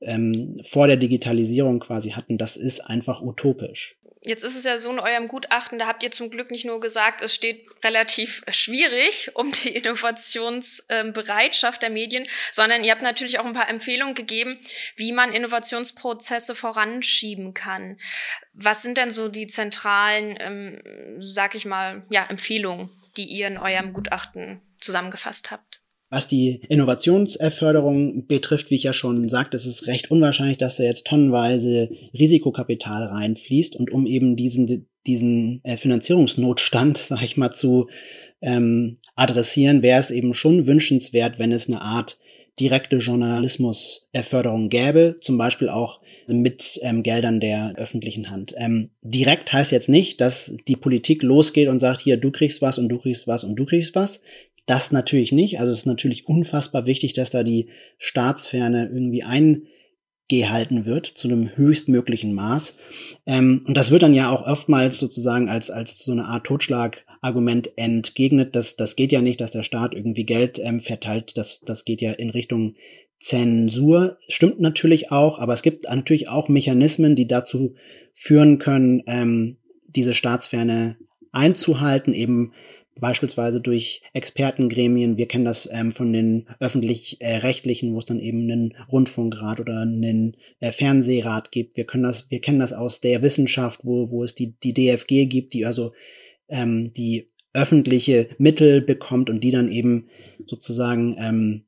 ähm, 0.00 0.60
vor 0.64 0.88
der 0.88 0.96
Digitalisierung 0.96 1.78
quasi 1.78 2.10
hatten, 2.10 2.38
das 2.38 2.56
ist 2.56 2.80
einfach 2.80 3.22
utopisch. 3.22 3.96
Jetzt 4.26 4.42
ist 4.42 4.56
es 4.56 4.64
ja 4.64 4.78
so 4.78 4.90
in 4.90 4.98
eurem 4.98 5.28
Gutachten, 5.28 5.78
da 5.78 5.86
habt 5.86 6.02
ihr 6.02 6.10
zum 6.10 6.30
Glück 6.30 6.50
nicht 6.50 6.64
nur 6.64 6.80
gesagt, 6.80 7.22
es 7.22 7.34
steht 7.34 7.66
relativ 7.84 8.42
schwierig 8.48 9.30
um 9.34 9.52
die 9.52 9.76
Innovationsbereitschaft 9.76 11.82
der 11.82 11.90
Medien, 11.90 12.24
sondern 12.50 12.82
ihr 12.82 12.90
habt 12.90 13.02
natürlich 13.02 13.38
auch 13.38 13.44
ein 13.44 13.52
paar 13.52 13.68
Empfehlungen 13.68 14.14
gegeben, 14.14 14.58
wie 14.96 15.12
man 15.12 15.32
Innovationsprozesse 15.32 16.56
voranschieben 16.56 17.54
kann. 17.54 17.98
Was 18.54 18.82
sind 18.82 18.98
denn 18.98 19.12
so 19.12 19.28
die 19.28 19.46
zentralen, 19.46 20.36
ähm, 20.40 20.80
sag 21.20 21.54
ich 21.54 21.64
mal, 21.64 22.02
ja, 22.10 22.24
Empfehlungen, 22.24 22.90
die 23.16 23.26
ihr 23.26 23.46
in 23.46 23.58
eurem 23.58 23.92
Gutachten 23.92 24.60
zusammengefasst 24.84 25.50
habt? 25.50 25.80
Was 26.10 26.28
die 26.28 26.60
Innovationsförderung 26.68 28.26
betrifft, 28.26 28.70
wie 28.70 28.76
ich 28.76 28.84
ja 28.84 28.92
schon 28.92 29.28
sagte, 29.28 29.56
es 29.56 29.66
ist 29.66 29.86
recht 29.88 30.10
unwahrscheinlich, 30.10 30.58
dass 30.58 30.76
da 30.76 30.84
jetzt 30.84 31.06
tonnenweise 31.06 31.90
Risikokapital 32.12 33.06
reinfließt 33.06 33.74
und 33.74 33.90
um 33.90 34.06
eben 34.06 34.36
diesen, 34.36 34.88
diesen 35.06 35.60
äh, 35.64 35.76
Finanzierungsnotstand, 35.76 36.98
sag 37.08 37.22
ich 37.22 37.36
mal, 37.36 37.50
zu 37.50 37.88
ähm, 38.42 38.98
adressieren, 39.16 39.82
wäre 39.82 39.98
es 39.98 40.10
eben 40.10 40.34
schon 40.34 40.66
wünschenswert, 40.66 41.38
wenn 41.38 41.50
es 41.50 41.66
eine 41.66 41.80
Art 41.80 42.20
direkte 42.60 42.98
Journalismusförderung 42.98 44.68
gäbe, 44.68 45.16
zum 45.20 45.38
Beispiel 45.38 45.68
auch 45.68 46.00
mit 46.28 46.78
ähm, 46.82 47.02
Geldern 47.02 47.40
der 47.40 47.74
öffentlichen 47.76 48.30
Hand. 48.30 48.54
Ähm, 48.56 48.90
direkt 49.02 49.52
heißt 49.52 49.72
jetzt 49.72 49.88
nicht, 49.88 50.20
dass 50.20 50.54
die 50.68 50.76
Politik 50.76 51.22
losgeht 51.22 51.68
und 51.68 51.80
sagt, 51.80 52.00
hier, 52.00 52.16
du 52.16 52.30
kriegst 52.30 52.62
was 52.62 52.78
und 52.78 52.88
du 52.88 52.98
kriegst 52.98 53.26
was 53.26 53.44
und 53.44 53.56
du 53.56 53.64
kriegst 53.64 53.94
was. 53.94 54.22
Das 54.66 54.92
natürlich 54.92 55.32
nicht. 55.32 55.60
Also 55.60 55.72
es 55.72 55.80
ist 55.80 55.86
natürlich 55.86 56.26
unfassbar 56.26 56.86
wichtig, 56.86 57.12
dass 57.12 57.30
da 57.30 57.42
die 57.42 57.68
Staatsferne 57.98 58.88
irgendwie 58.92 59.22
eingehalten 59.22 60.86
wird 60.86 61.06
zu 61.06 61.28
einem 61.28 61.54
höchstmöglichen 61.54 62.32
Maß. 62.32 62.76
Ähm, 63.26 63.62
und 63.66 63.76
das 63.76 63.90
wird 63.90 64.02
dann 64.02 64.14
ja 64.14 64.30
auch 64.30 64.46
oftmals 64.46 64.98
sozusagen 64.98 65.48
als, 65.48 65.70
als 65.70 65.98
so 65.98 66.12
eine 66.12 66.24
Art 66.24 66.46
Totschlagargument 66.46 67.76
entgegnet. 67.76 68.56
Das, 68.56 68.76
das 68.76 68.96
geht 68.96 69.12
ja 69.12 69.20
nicht, 69.20 69.40
dass 69.40 69.50
der 69.50 69.64
Staat 69.64 69.94
irgendwie 69.94 70.24
Geld 70.24 70.58
ähm, 70.58 70.80
verteilt. 70.80 71.36
Das, 71.36 71.60
das 71.60 71.84
geht 71.84 72.00
ja 72.00 72.12
in 72.12 72.30
Richtung 72.30 72.72
Zensur. 73.20 74.16
Stimmt 74.28 74.60
natürlich 74.60 75.10
auch, 75.10 75.38
aber 75.38 75.52
es 75.52 75.62
gibt 75.62 75.84
natürlich 75.88 76.28
auch 76.28 76.48
Mechanismen, 76.48 77.16
die 77.16 77.26
dazu 77.26 77.74
führen 78.14 78.58
können, 78.58 79.02
ähm, 79.06 79.58
diese 79.88 80.14
Staatsferne 80.14 80.96
einzuhalten, 81.32 82.14
eben 82.14 82.52
beispielsweise 83.00 83.60
durch 83.60 84.02
Expertengremien. 84.12 85.16
Wir 85.16 85.26
kennen 85.26 85.44
das 85.44 85.68
ähm, 85.72 85.92
von 85.92 86.12
den 86.12 86.46
öffentlich-rechtlichen, 86.60 87.90
äh, 87.90 87.94
wo 87.94 87.98
es 87.98 88.04
dann 88.04 88.20
eben 88.20 88.42
einen 88.42 88.74
Rundfunkrat 88.90 89.60
oder 89.60 89.80
einen 89.80 90.36
äh, 90.60 90.72
Fernsehrat 90.72 91.50
gibt. 91.50 91.76
Wir 91.76 91.84
können 91.84 92.04
das, 92.04 92.30
wir 92.30 92.40
kennen 92.40 92.60
das 92.60 92.72
aus 92.72 93.00
der 93.00 93.22
Wissenschaft, 93.22 93.80
wo, 93.84 94.10
wo 94.10 94.22
es 94.22 94.34
die, 94.34 94.54
die 94.62 94.74
DFG 94.74 95.26
gibt, 95.26 95.54
die 95.54 95.66
also 95.66 95.92
ähm, 96.48 96.92
die 96.92 97.30
öffentliche 97.52 98.28
Mittel 98.38 98.80
bekommt 98.80 99.30
und 99.30 99.42
die 99.42 99.50
dann 99.50 99.70
eben 99.70 100.08
sozusagen 100.46 101.16
ähm, 101.18 101.64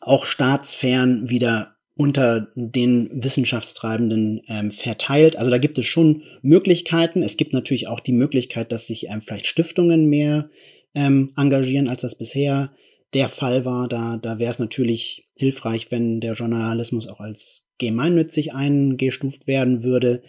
auch 0.00 0.24
staatsfern 0.24 1.30
wieder 1.30 1.76
unter 2.00 2.48
den 2.54 3.10
Wissenschaftstreibenden 3.12 4.40
ähm, 4.48 4.70
verteilt. 4.70 5.36
Also 5.36 5.50
da 5.50 5.58
gibt 5.58 5.76
es 5.76 5.84
schon 5.84 6.22
Möglichkeiten. 6.40 7.22
Es 7.22 7.36
gibt 7.36 7.52
natürlich 7.52 7.88
auch 7.88 8.00
die 8.00 8.14
Möglichkeit, 8.14 8.72
dass 8.72 8.86
sich 8.86 9.08
ähm, 9.10 9.20
vielleicht 9.20 9.46
Stiftungen 9.46 10.06
mehr 10.06 10.48
ähm, 10.94 11.34
engagieren, 11.36 11.88
als 11.88 12.00
das 12.00 12.14
bisher 12.14 12.72
der 13.12 13.28
Fall 13.28 13.66
war. 13.66 13.86
Da, 13.86 14.16
da 14.16 14.38
wäre 14.38 14.50
es 14.50 14.58
natürlich 14.58 15.26
hilfreich, 15.36 15.90
wenn 15.90 16.22
der 16.22 16.32
Journalismus 16.32 17.06
auch 17.06 17.20
als 17.20 17.66
gemeinnützig 17.76 18.54
eingestuft 18.54 19.46
werden 19.46 19.84
würde. 19.84 20.22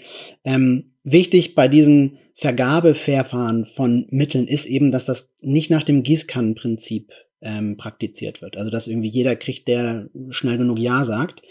Ähm, 0.43 0.91
wichtig 1.05 1.55
bei 1.55 1.69
diesen 1.69 2.17
Vergabeverfahren 2.35 3.63
von 3.63 4.07
Mitteln 4.09 4.45
ist 4.45 4.65
eben, 4.65 4.91
dass 4.91 5.05
das 5.05 5.31
nicht 5.39 5.71
nach 5.71 5.83
dem 5.83 6.03
Gießkannenprinzip 6.03 7.13
ähm, 7.41 7.77
praktiziert 7.77 8.41
wird. 8.41 8.57
Also 8.57 8.69
dass 8.69 8.87
irgendwie 8.87 9.09
jeder 9.09 9.35
kriegt, 9.35 9.67
der 9.67 10.09
schnell 10.29 10.57
genug 10.57 10.79
Ja 10.79 11.05
sagt, 11.05 11.41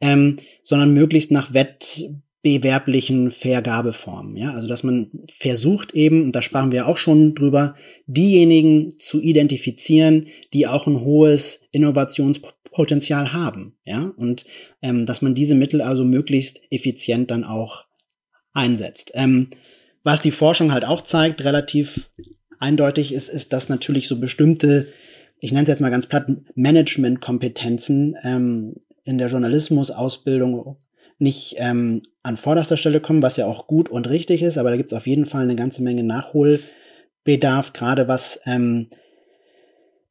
ähm, 0.00 0.38
sondern 0.62 0.94
möglichst 0.94 1.30
nach 1.30 1.52
wettbewerblichen 1.52 3.30
Vergabeformen. 3.30 4.36
Ja? 4.36 4.52
Also 4.52 4.68
dass 4.68 4.82
man 4.82 5.10
versucht 5.30 5.92
eben, 5.92 6.24
und 6.24 6.32
da 6.32 6.42
sprachen 6.42 6.72
wir 6.72 6.88
auch 6.88 6.98
schon 6.98 7.34
drüber, 7.34 7.76
diejenigen 8.06 8.98
zu 8.98 9.20
identifizieren, 9.20 10.28
die 10.52 10.66
auch 10.66 10.86
ein 10.86 11.00
hohes 11.00 11.62
Innovationspotenzial 11.72 13.32
haben. 13.32 13.76
Ja? 13.84 14.12
Und 14.16 14.46
ähm, 14.82 15.06
dass 15.06 15.22
man 15.22 15.34
diese 15.34 15.54
Mittel 15.54 15.82
also 15.82 16.04
möglichst 16.04 16.60
effizient 16.70 17.30
dann 17.30 17.44
auch 17.44 17.84
einsetzt. 18.54 19.10
Ähm, 19.14 19.48
was 20.04 20.20
die 20.20 20.30
Forschung 20.30 20.72
halt 20.72 20.84
auch 20.84 21.02
zeigt, 21.02 21.44
relativ 21.44 22.10
eindeutig 22.58 23.12
ist, 23.12 23.28
ist, 23.28 23.52
dass 23.52 23.68
natürlich 23.68 24.08
so 24.08 24.18
bestimmte 24.18 24.88
ich 25.44 25.52
nenne 25.52 25.64
es 25.64 25.68
jetzt 25.68 25.82
mal 25.82 25.90
ganz 25.90 26.06
platt, 26.06 26.26
Managementkompetenzen 26.54 28.16
ähm, 28.22 28.76
in 29.04 29.18
der 29.18 29.28
Journalismusausbildung 29.28 30.76
nicht 31.18 31.56
ähm, 31.58 32.02
an 32.22 32.38
vorderster 32.38 32.78
Stelle 32.78 33.00
kommen, 33.00 33.22
was 33.22 33.36
ja 33.36 33.46
auch 33.46 33.66
gut 33.66 33.90
und 33.90 34.08
richtig 34.08 34.42
ist, 34.42 34.56
aber 34.56 34.70
da 34.70 34.76
gibt 34.76 34.92
es 34.92 34.96
auf 34.96 35.06
jeden 35.06 35.26
Fall 35.26 35.42
eine 35.42 35.54
ganze 35.54 35.82
Menge 35.82 36.02
Nachholbedarf, 36.02 37.74
gerade 37.74 38.08
was 38.08 38.40
ähm, 38.46 38.88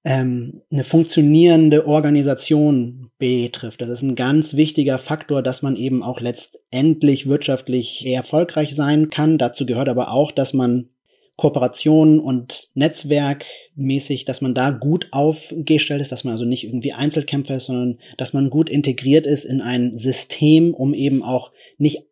ähm, 0.05 0.61
eine 0.71 0.83
funktionierende 0.83 1.87
Organisation 1.87 3.09
betrifft. 3.17 3.81
Das 3.81 3.89
ist 3.89 4.03
ein 4.03 4.15
ganz 4.15 4.53
wichtiger 4.53 4.99
Faktor, 4.99 5.41
dass 5.41 5.63
man 5.63 5.75
eben 5.75 6.03
auch 6.03 6.21
letztendlich 6.21 7.27
wirtschaftlich 7.27 8.05
erfolgreich 8.05 8.75
sein 8.75 9.09
kann. 9.09 9.39
Dazu 9.39 9.65
gehört 9.65 9.89
aber 9.89 10.11
auch, 10.11 10.31
dass 10.31 10.53
man 10.53 10.89
Kooperation 11.35 12.19
und 12.19 12.69
Netzwerkmäßig, 12.75 14.25
dass 14.25 14.41
man 14.41 14.53
da 14.53 14.69
gut 14.69 15.07
aufgestellt 15.11 16.01
ist, 16.01 16.11
dass 16.11 16.23
man 16.23 16.33
also 16.33 16.45
nicht 16.45 16.63
irgendwie 16.63 16.93
Einzelkämpfer 16.93 17.55
ist, 17.55 17.65
sondern 17.65 17.99
dass 18.17 18.33
man 18.33 18.49
gut 18.49 18.69
integriert 18.69 19.25
ist 19.25 19.43
in 19.43 19.61
ein 19.61 19.97
System, 19.97 20.73
um 20.73 20.93
eben 20.93 21.23
auch 21.23 21.51
nicht 21.77 22.03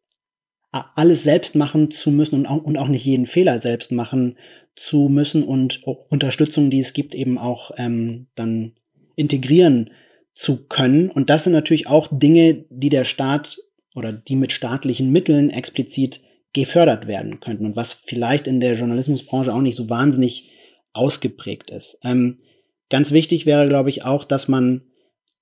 alles 0.71 1.23
selbst 1.23 1.55
machen 1.55 1.91
zu 1.91 2.11
müssen 2.11 2.35
und 2.35 2.45
auch, 2.47 2.63
und 2.63 2.77
auch 2.77 2.87
nicht 2.87 3.05
jeden 3.05 3.25
Fehler 3.25 3.59
selbst 3.59 3.91
machen 3.91 4.37
zu 4.75 5.09
müssen 5.09 5.43
und 5.43 5.83
Unterstützung, 6.09 6.69
die 6.69 6.79
es 6.79 6.93
gibt, 6.93 7.13
eben 7.13 7.37
auch 7.37 7.71
ähm, 7.77 8.27
dann 8.35 8.73
integrieren 9.15 9.91
zu 10.33 10.65
können. 10.65 11.09
Und 11.09 11.29
das 11.29 11.43
sind 11.43 11.53
natürlich 11.53 11.87
auch 11.87 12.07
Dinge, 12.11 12.65
die 12.69 12.89
der 12.89 13.05
Staat 13.05 13.57
oder 13.95 14.13
die 14.13 14.37
mit 14.37 14.53
staatlichen 14.53 15.11
Mitteln 15.11 15.49
explizit 15.49 16.21
gefördert 16.53 17.07
werden 17.07 17.39
könnten 17.39 17.65
und 17.65 17.75
was 17.75 17.93
vielleicht 17.93 18.47
in 18.47 18.59
der 18.59 18.73
Journalismusbranche 18.73 19.53
auch 19.53 19.61
nicht 19.61 19.75
so 19.75 19.89
wahnsinnig 19.89 20.51
ausgeprägt 20.93 21.69
ist. 21.69 21.97
Ähm, 22.03 22.39
ganz 22.89 23.11
wichtig 23.11 23.45
wäre, 23.45 23.67
glaube 23.67 23.89
ich, 23.89 24.03
auch, 24.03 24.25
dass 24.25 24.47
man 24.47 24.81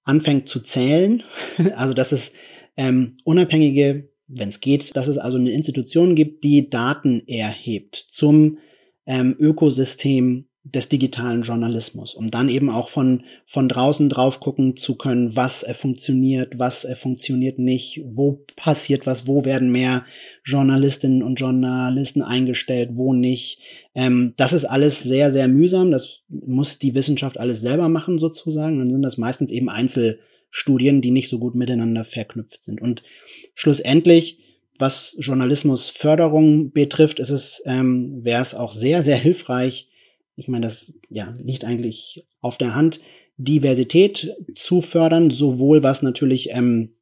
anfängt 0.04 0.48
zu 0.50 0.60
zählen, 0.60 1.24
also 1.75 1.94
dass 1.94 2.12
es 2.12 2.34
ähm, 2.78 3.13
unabhängige, 3.24 4.10
wenn 4.28 4.50
es 4.50 4.60
geht, 4.60 4.96
dass 4.96 5.08
es 5.08 5.18
also 5.18 5.38
eine 5.38 5.51
Institution 5.51 6.16
gibt, 6.16 6.44
die 6.44 6.70
Daten 6.70 7.28
erhebt 7.28 7.96
zum 7.96 8.60
ähm, 9.06 9.36
Ökosystem 9.39 10.49
des 10.74 10.90
digitalen 10.90 11.44
Journalismus, 11.44 12.14
um 12.14 12.32
dann 12.32 12.50
eben 12.50 12.70
auch 12.70 12.90
von, 12.90 13.24
von 13.46 13.70
draußen 13.70 14.10
drauf 14.10 14.40
gucken 14.40 14.76
zu 14.76 14.96
können, 14.96 15.36
was 15.36 15.64
äh, 15.64 15.74
funktioniert, 15.74 16.58
was 16.58 16.86
äh, 16.86 16.96
funktioniert 16.96 17.60
nicht, 17.60 18.02
wo 18.06 18.46
passiert 18.56 19.06
was, 19.06 19.28
wo 19.28 19.46
werden 19.46 19.72
mehr 19.72 20.06
Journalistinnen 20.44 21.24
und 21.24 21.40
Journalisten 21.40 22.22
eingestellt, 22.22 22.92
wo 22.94 23.14
nicht. 23.14 23.60
Ähm, 23.96 24.34
das 24.38 24.54
ist 24.54 24.66
alles 24.66 25.02
sehr, 25.02 25.32
sehr 25.32 25.48
mühsam. 25.48 25.92
Das 25.92 26.20
muss 26.28 26.80
die 26.80 26.96
Wissenschaft 26.96 27.40
alles 27.40 27.62
selber 27.62 27.90
machen 27.90 28.18
sozusagen. 28.20 28.80
Dann 28.80 28.90
sind 28.90 29.02
das 29.02 29.18
meistens 29.18 29.52
eben 29.52 29.70
Einzelstudien, 29.70 31.02
die 31.02 31.12
nicht 31.12 31.30
so 31.30 31.40
gut 31.40 31.56
miteinander 31.56 32.06
verknüpft 32.06 32.64
sind. 32.64 32.82
Und 32.82 33.04
schlussendlich 33.56 34.40
was 34.80 35.17
Journalismusförderung 35.20 36.72
betrifft, 36.72 37.20
ist 37.20 37.30
es, 37.32 37.62
ähm, 37.65 38.24
wäre 38.24 38.41
es 38.41 38.56
auch 38.56 38.72
sehr, 38.72 39.04
sehr 39.04 39.17
hilfreich, 39.17 39.88
ich 40.39 40.47
meine, 40.47 40.65
das 40.65 40.93
ja, 41.10 41.36
liegt 41.43 41.65
eigentlich 41.65 42.25
auf 42.41 42.58
der 42.58 42.75
Hand, 42.75 43.02
Diversität 43.38 44.36
zu 44.56 44.82
fördern, 44.82 45.30
sowohl 45.30 45.84
was 45.84 46.02
natürlich 46.02 46.49
ähm, 46.52 46.93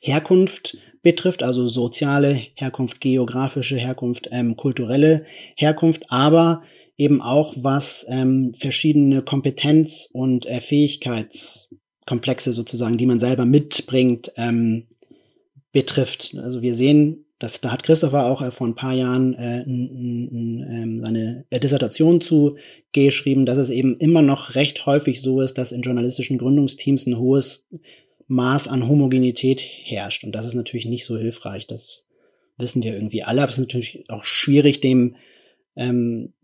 Herkunft 0.00 0.76
betrifft, 1.02 1.42
also 1.42 1.68
soziale 1.68 2.34
Herkunft, 2.54 3.00
geografische 3.00 3.76
Herkunft, 3.76 4.28
ähm, 4.32 4.56
kulturelle 4.56 5.24
Herkunft, 5.56 6.04
aber 6.08 6.62
eben 6.96 7.20
auch 7.20 7.54
was 7.56 8.06
ähm, 8.08 8.54
verschiedene 8.54 9.22
Kompetenz- 9.22 10.08
und 10.12 10.46
äh, 10.46 10.60
Fähigkeitskomplexe 10.60 12.52
sozusagen, 12.52 12.98
die 12.98 13.06
man 13.06 13.20
selber 13.20 13.46
mitbringt, 13.46 14.32
ähm, 14.36 14.86
betrifft. 15.72 16.36
Also 16.36 16.62
wir 16.62 16.74
sehen 16.74 17.24
das, 17.42 17.60
da 17.60 17.72
hat 17.72 17.82
Christopher 17.82 18.26
auch 18.26 18.40
äh, 18.40 18.52
vor 18.52 18.68
ein 18.68 18.76
paar 18.76 18.94
Jahren 18.94 19.34
äh, 19.34 19.62
n, 19.62 20.28
n, 20.30 20.66
ähm, 20.70 21.00
seine 21.00 21.44
Dissertation 21.52 22.20
zu 22.20 22.56
geschrieben, 22.92 23.46
dass 23.46 23.58
es 23.58 23.70
eben 23.70 23.96
immer 23.98 24.22
noch 24.22 24.54
recht 24.54 24.86
häufig 24.86 25.20
so 25.20 25.40
ist, 25.40 25.58
dass 25.58 25.72
in 25.72 25.82
journalistischen 25.82 26.38
Gründungsteams 26.38 27.06
ein 27.06 27.18
hohes 27.18 27.66
Maß 28.28 28.68
an 28.68 28.88
Homogenität 28.88 29.60
herrscht. 29.60 30.22
Und 30.22 30.32
das 30.32 30.46
ist 30.46 30.54
natürlich 30.54 30.86
nicht 30.86 31.04
so 31.04 31.18
hilfreich. 31.18 31.66
Das 31.66 32.06
wissen 32.58 32.84
wir 32.84 32.94
irgendwie 32.94 33.24
alle. 33.24 33.42
Aber 33.42 33.48
es 33.48 33.58
ist 33.58 33.66
natürlich 33.66 34.04
auch 34.08 34.22
schwierig, 34.22 34.80
dem 34.80 35.16
ähm, 35.74 36.34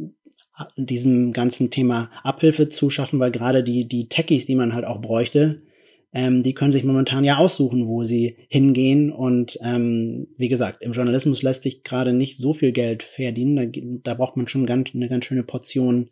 diesem 0.76 1.32
ganzen 1.32 1.70
Thema 1.70 2.10
Abhilfe 2.24 2.66
zu 2.66 2.90
schaffen, 2.90 3.20
weil 3.20 3.30
gerade 3.30 3.62
die, 3.62 3.84
die 3.84 4.08
Techies, 4.08 4.46
die 4.46 4.56
man 4.56 4.74
halt 4.74 4.84
auch 4.84 5.00
bräuchte, 5.00 5.62
ähm, 6.12 6.42
die 6.42 6.54
können 6.54 6.72
sich 6.72 6.84
momentan 6.84 7.24
ja 7.24 7.36
aussuchen, 7.36 7.86
wo 7.86 8.04
sie 8.04 8.36
hingehen. 8.48 9.12
Und 9.12 9.58
ähm, 9.62 10.28
wie 10.36 10.48
gesagt, 10.48 10.82
im 10.82 10.92
Journalismus 10.92 11.42
lässt 11.42 11.62
sich 11.62 11.82
gerade 11.82 12.12
nicht 12.12 12.36
so 12.36 12.54
viel 12.54 12.72
Geld 12.72 13.02
verdienen. 13.02 13.56
Da, 13.56 14.12
da 14.12 14.14
braucht 14.14 14.36
man 14.36 14.48
schon 14.48 14.66
ganz, 14.66 14.94
eine 14.94 15.08
ganz 15.08 15.26
schöne 15.26 15.42
Portion 15.42 16.10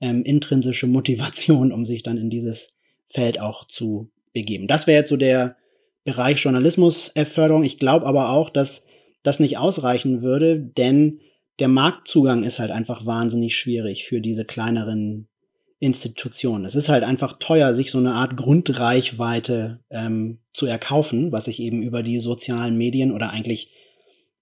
ähm, 0.00 0.22
intrinsische 0.24 0.86
Motivation, 0.86 1.72
um 1.72 1.86
sich 1.86 2.02
dann 2.02 2.18
in 2.18 2.30
dieses 2.30 2.74
Feld 3.06 3.40
auch 3.40 3.66
zu 3.66 4.10
begeben. 4.32 4.66
Das 4.66 4.86
wäre 4.86 5.00
jetzt 5.00 5.10
so 5.10 5.16
der 5.16 5.56
Bereich 6.04 6.42
Journalismusförderung. 6.42 7.62
Ich 7.62 7.78
glaube 7.78 8.06
aber 8.06 8.30
auch, 8.30 8.50
dass 8.50 8.84
das 9.22 9.38
nicht 9.38 9.58
ausreichen 9.58 10.22
würde, 10.22 10.58
denn 10.58 11.20
der 11.58 11.68
Marktzugang 11.68 12.42
ist 12.42 12.58
halt 12.58 12.70
einfach 12.70 13.04
wahnsinnig 13.04 13.56
schwierig 13.56 14.06
für 14.06 14.20
diese 14.20 14.46
kleineren 14.46 15.28
Institution. 15.80 16.66
Es 16.66 16.74
ist 16.74 16.90
halt 16.90 17.04
einfach 17.04 17.38
teuer, 17.38 17.72
sich 17.74 17.90
so 17.90 17.98
eine 17.98 18.12
Art 18.12 18.36
Grundreichweite 18.36 19.80
ähm, 19.90 20.38
zu 20.52 20.66
erkaufen, 20.66 21.32
was 21.32 21.46
sich 21.46 21.60
eben 21.60 21.82
über 21.82 22.02
die 22.02 22.20
sozialen 22.20 22.76
Medien 22.76 23.12
oder 23.12 23.30
eigentlich 23.30 23.72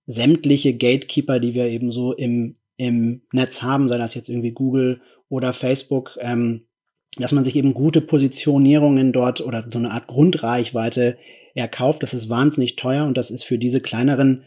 sämtliche 0.07 0.74
Gatekeeper, 0.74 1.38
die 1.38 1.55
wir 1.55 1.66
eben 1.66 1.92
so 1.92 2.12
im, 2.12 2.55
im 2.77 3.22
Netz 3.33 3.62
haben, 3.62 3.88
sei 3.88 3.98
das 3.98 4.14
jetzt 4.14 4.29
irgendwie 4.29 4.51
Google 4.51 5.01
oder 5.29 5.53
Facebook, 5.53 6.18
ähm, 6.20 6.62
dass 7.18 7.33
man 7.33 7.44
sich 7.44 7.55
eben 7.55 7.72
gute 7.72 8.01
Positionierungen 8.01 9.12
dort 9.12 9.40
oder 9.40 9.64
so 9.70 9.79
eine 9.79 9.92
Art 9.92 10.09
Grundreichweite 10.09 11.18
erkauft. 11.55 12.03
Das 12.03 12.14
ist 12.14 12.29
wahnsinnig 12.29 12.74
teuer 12.74 13.07
und 13.07 13.16
das 13.16 13.31
ist 13.31 13.44
für 13.44 13.59
diese 13.59 13.81
kleineren 13.81 14.42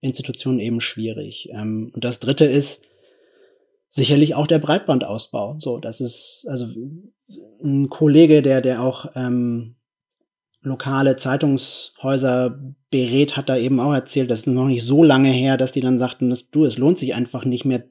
Institutionen 0.00 0.58
eben 0.58 0.80
schwierig. 0.80 1.50
Ähm, 1.52 1.90
und 1.94 2.02
das 2.02 2.18
dritte 2.18 2.46
ist, 2.46 2.82
sicherlich 3.90 4.34
auch 4.34 4.46
der 4.46 4.60
Breitbandausbau. 4.60 5.56
So, 5.58 5.78
das 5.78 6.00
ist 6.00 6.46
also 6.48 6.66
ein 7.62 7.88
Kollege, 7.88 8.40
der 8.40 8.62
der 8.62 8.82
auch 8.82 9.06
ähm, 9.14 9.76
lokale 10.62 11.16
Zeitungshäuser 11.16 12.58
berät, 12.90 13.36
hat 13.36 13.48
da 13.48 13.56
eben 13.56 13.80
auch 13.80 13.92
erzählt, 13.92 14.30
das 14.30 14.40
ist 14.40 14.46
noch 14.46 14.66
nicht 14.66 14.84
so 14.84 15.02
lange 15.02 15.30
her, 15.30 15.56
dass 15.56 15.72
die 15.72 15.80
dann 15.80 15.98
sagten, 15.98 16.30
dass, 16.30 16.50
du, 16.50 16.64
es 16.64 16.78
lohnt 16.78 16.98
sich 16.98 17.14
einfach 17.14 17.44
nicht 17.44 17.64
mehr 17.64 17.84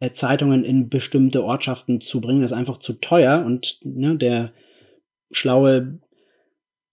äh, 0.00 0.12
Zeitungen 0.12 0.64
in 0.64 0.88
bestimmte 0.88 1.44
Ortschaften 1.44 2.00
zu 2.00 2.20
bringen, 2.20 2.42
das 2.42 2.52
ist 2.52 2.56
einfach 2.56 2.78
zu 2.78 2.94
teuer 2.94 3.44
und 3.44 3.78
ne, 3.84 4.16
der 4.16 4.52
schlaue 5.30 5.98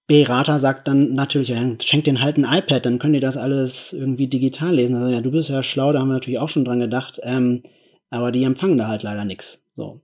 Berater 0.07 0.59
sagt 0.59 0.89
dann 0.89 1.13
natürlich, 1.13 1.49
ja, 1.49 1.57
schenkt 1.79 2.07
den 2.07 2.21
halt 2.21 2.37
ein 2.37 2.43
iPad, 2.43 2.85
dann 2.85 2.99
können 2.99 3.13
die 3.13 3.21
das 3.21 3.37
alles 3.37 3.93
irgendwie 3.93 4.27
digital 4.27 4.75
lesen. 4.75 4.95
Also 4.95 5.09
ja, 5.09 5.21
du 5.21 5.31
bist 5.31 5.49
ja 5.49 5.63
schlau, 5.63 5.93
da 5.93 5.99
haben 5.99 6.09
wir 6.09 6.15
natürlich 6.15 6.39
auch 6.39 6.49
schon 6.49 6.65
dran 6.65 6.79
gedacht. 6.79 7.21
Ähm, 7.23 7.63
aber 8.11 8.31
die 8.31 8.43
empfangen 8.43 8.77
da 8.77 8.87
halt 8.87 9.01
leider 9.01 9.25
nichts. 9.25 9.65
So. 9.75 10.01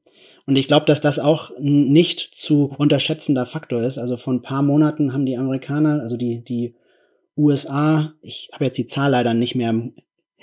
Und 0.48 0.56
ich 0.56 0.68
glaube, 0.68 0.86
dass 0.86 1.02
das 1.02 1.20
auch 1.20 1.52
nicht 1.60 2.20
zu 2.34 2.74
unterschätzender 2.78 3.46
Faktor 3.46 3.84
ist. 3.84 3.98
Also 3.98 4.18
vor 4.18 4.34
ein 4.34 4.42
paar 4.42 4.64
Monaten 4.64 5.14
haben 5.14 5.26
die 5.26 5.38
Amerikaner, 5.38 6.02
also 6.02 6.18
die, 6.18 6.42
die 6.44 6.74
USA, 7.36 8.14
ich 8.22 8.50
habe 8.54 8.66
jetzt 8.66 8.78
die 8.78 8.88
Zahl 8.88 9.12
leider 9.12 9.34
nicht 9.34 9.56
mehr 9.56 9.70
im, 9.70 9.94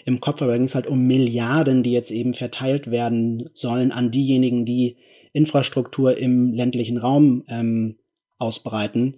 im 0.04 0.20
Kopf, 0.20 0.42
aber 0.42 0.52
da 0.52 0.58
ging 0.58 0.66
es 0.66 0.74
halt 0.74 0.86
um 0.86 1.00
Milliarden, 1.00 1.82
die 1.82 1.92
jetzt 1.92 2.10
eben 2.10 2.34
verteilt 2.34 2.90
werden 2.90 3.48
sollen 3.54 3.90
an 3.90 4.10
diejenigen, 4.10 4.66
die 4.66 4.98
Infrastruktur 5.32 6.16
im 6.18 6.52
ländlichen 6.52 6.98
Raum 6.98 7.44
ähm, 7.48 7.96
ausbreiten. 8.38 9.16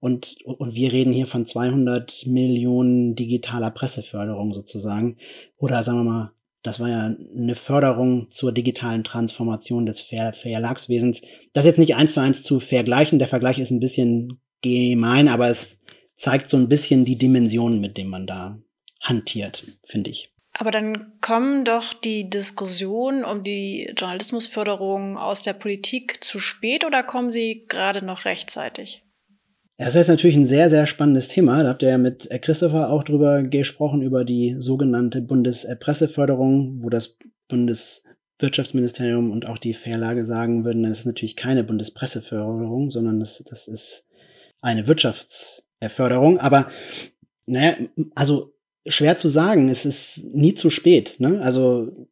Und, 0.00 0.36
und 0.44 0.74
wir 0.74 0.92
reden 0.92 1.14
hier 1.14 1.26
von 1.26 1.46
200 1.46 2.26
Millionen 2.26 3.16
digitaler 3.16 3.70
Presseförderung 3.70 4.52
sozusagen. 4.52 5.16
Oder 5.56 5.82
sagen 5.82 5.98
wir 5.98 6.04
mal 6.04 6.35
Das 6.66 6.80
war 6.80 6.88
ja 6.88 7.14
eine 7.36 7.54
Förderung 7.54 8.28
zur 8.28 8.50
digitalen 8.50 9.04
Transformation 9.04 9.86
des 9.86 10.00
Ver 10.00 10.32
Verlagswesens. 10.32 11.22
Das 11.52 11.64
jetzt 11.64 11.78
nicht 11.78 11.94
eins 11.94 12.14
zu 12.14 12.20
eins 12.20 12.42
zu 12.42 12.58
vergleichen. 12.58 13.20
Der 13.20 13.28
Vergleich 13.28 13.60
ist 13.60 13.70
ein 13.70 13.78
bisschen 13.78 14.40
gemein, 14.62 15.28
aber 15.28 15.48
es 15.48 15.78
zeigt 16.16 16.48
so 16.48 16.56
ein 16.56 16.68
bisschen 16.68 17.04
die 17.04 17.18
Dimensionen, 17.18 17.80
mit 17.80 17.96
denen 17.96 18.10
man 18.10 18.26
da 18.26 18.58
hantiert, 19.00 19.64
finde 19.84 20.10
ich. 20.10 20.32
Aber 20.58 20.72
dann 20.72 21.12
kommen 21.20 21.64
doch 21.64 21.94
die 21.94 22.28
Diskussionen 22.28 23.24
um 23.24 23.44
die 23.44 23.92
Journalismusförderung 23.96 25.18
aus 25.18 25.42
der 25.42 25.52
Politik 25.52 26.24
zu 26.24 26.40
spät 26.40 26.84
oder 26.84 27.04
kommen 27.04 27.30
sie 27.30 27.64
gerade 27.68 28.04
noch 28.04 28.24
rechtzeitig? 28.24 29.05
Das 29.78 29.94
ist 29.94 30.08
natürlich 30.08 30.36
ein 30.36 30.46
sehr, 30.46 30.70
sehr 30.70 30.86
spannendes 30.86 31.28
Thema. 31.28 31.62
Da 31.62 31.68
habt 31.68 31.82
ihr 31.82 31.90
ja 31.90 31.98
mit 31.98 32.30
Christopher 32.40 32.90
auch 32.90 33.04
drüber 33.04 33.42
gesprochen, 33.42 34.00
über 34.00 34.24
die 34.24 34.56
sogenannte 34.58 35.20
Bundespresseförderung, 35.20 36.82
wo 36.82 36.88
das 36.88 37.16
Bundeswirtschaftsministerium 37.48 39.30
und 39.30 39.46
auch 39.46 39.58
die 39.58 39.74
Verlage 39.74 40.24
sagen 40.24 40.64
würden, 40.64 40.84
das 40.84 41.00
ist 41.00 41.06
natürlich 41.06 41.36
keine 41.36 41.62
Bundespresseförderung, 41.62 42.90
sondern 42.90 43.20
das, 43.20 43.44
das 43.46 43.68
ist 43.68 44.06
eine 44.62 44.86
Wirtschaftsförderung. 44.88 46.38
Aber 46.38 46.70
naja, 47.44 47.76
also 48.14 48.54
schwer 48.86 49.16
zu 49.16 49.28
sagen. 49.28 49.68
Es 49.68 49.84
ist 49.84 50.24
nie 50.32 50.54
zu 50.54 50.70
spät. 50.70 51.16
Ne? 51.18 51.40
Also 51.42 52.08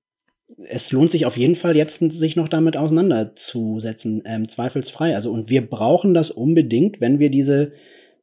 es 0.68 0.92
lohnt 0.92 1.11
sich 1.11 1.26
auf 1.26 1.37
jeden 1.37 1.57
Fall 1.57 1.76
jetzt, 1.76 1.98
sich 2.12 2.37
noch 2.37 2.48
damit 2.48 2.76
auseinanderzusetzen, 2.76 4.22
ähm, 4.26 4.48
zweifelsfrei. 4.48 5.14
Also 5.14 5.30
und 5.30 5.48
wir 5.50 5.68
brauchen 5.68 6.14
das 6.14 6.30
unbedingt, 6.30 7.00
wenn 7.00 7.18
wir 7.18 7.30
diese 7.30 7.72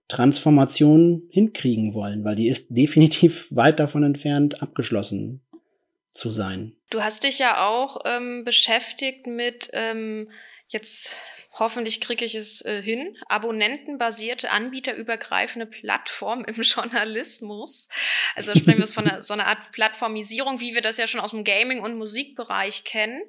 Transformation 0.08 1.24
hinkriegen 1.30 1.94
wollen, 1.94 2.24
weil 2.24 2.36
die 2.36 2.48
ist 2.48 2.68
definitiv 2.70 3.48
weit 3.56 3.80
davon 3.80 4.04
entfernt, 4.04 4.62
abgeschlossen 4.62 5.42
zu 6.12 6.30
sein. 6.30 6.74
Du 6.90 7.02
hast 7.02 7.24
dich 7.24 7.40
ja 7.40 7.68
auch 7.68 8.02
ähm, 8.06 8.44
beschäftigt 8.44 9.28
mit 9.28 9.70
ähm, 9.74 10.30
jetzt 10.68 11.18
hoffentlich 11.54 12.02
kriege 12.02 12.24
ich 12.24 12.36
es 12.36 12.64
äh, 12.64 12.82
hin, 12.82 13.18
abonnentenbasierte, 13.28 14.52
anbieterübergreifende 14.52 15.66
Plattform 15.66 16.46
im 16.46 16.56
Journalismus. 16.62 17.90
Also 18.36 18.56
sprechen 18.56 18.80
wir 18.80 18.88
von 18.88 19.08
einer, 19.08 19.22
so 19.22 19.34
einer 19.34 19.48
Art 19.48 19.72
Plattformisierung, 19.72 20.60
wie 20.60 20.74
wir 20.74 20.82
das 20.82 20.98
ja 20.98 21.08
schon 21.08 21.20
aus 21.20 21.32
dem 21.32 21.44
Gaming- 21.44 21.82
und 21.82 21.98
Musikbereich 21.98 22.84
kennen. 22.84 23.22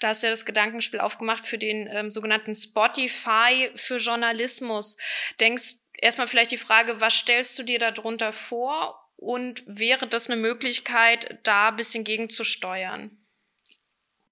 Da 0.00 0.08
hast 0.08 0.22
du 0.22 0.26
ja 0.26 0.32
das 0.32 0.44
Gedankenspiel 0.44 1.00
aufgemacht 1.00 1.46
für 1.46 1.58
den 1.58 1.88
ähm, 1.90 2.10
sogenannten 2.10 2.54
Spotify 2.54 3.70
für 3.74 3.98
Journalismus. 3.98 4.96
Denkst 5.40 5.74
erstmal 5.98 6.26
vielleicht 6.26 6.50
die 6.50 6.58
Frage, 6.58 7.00
was 7.00 7.14
stellst 7.14 7.58
du 7.58 7.62
dir 7.62 7.78
darunter 7.78 8.32
vor? 8.32 8.96
Und 9.16 9.62
wäre 9.66 10.06
das 10.06 10.30
eine 10.30 10.40
Möglichkeit, 10.40 11.40
da 11.42 11.68
ein 11.68 11.76
bisschen 11.76 12.04
gegenzusteuern? 12.04 13.10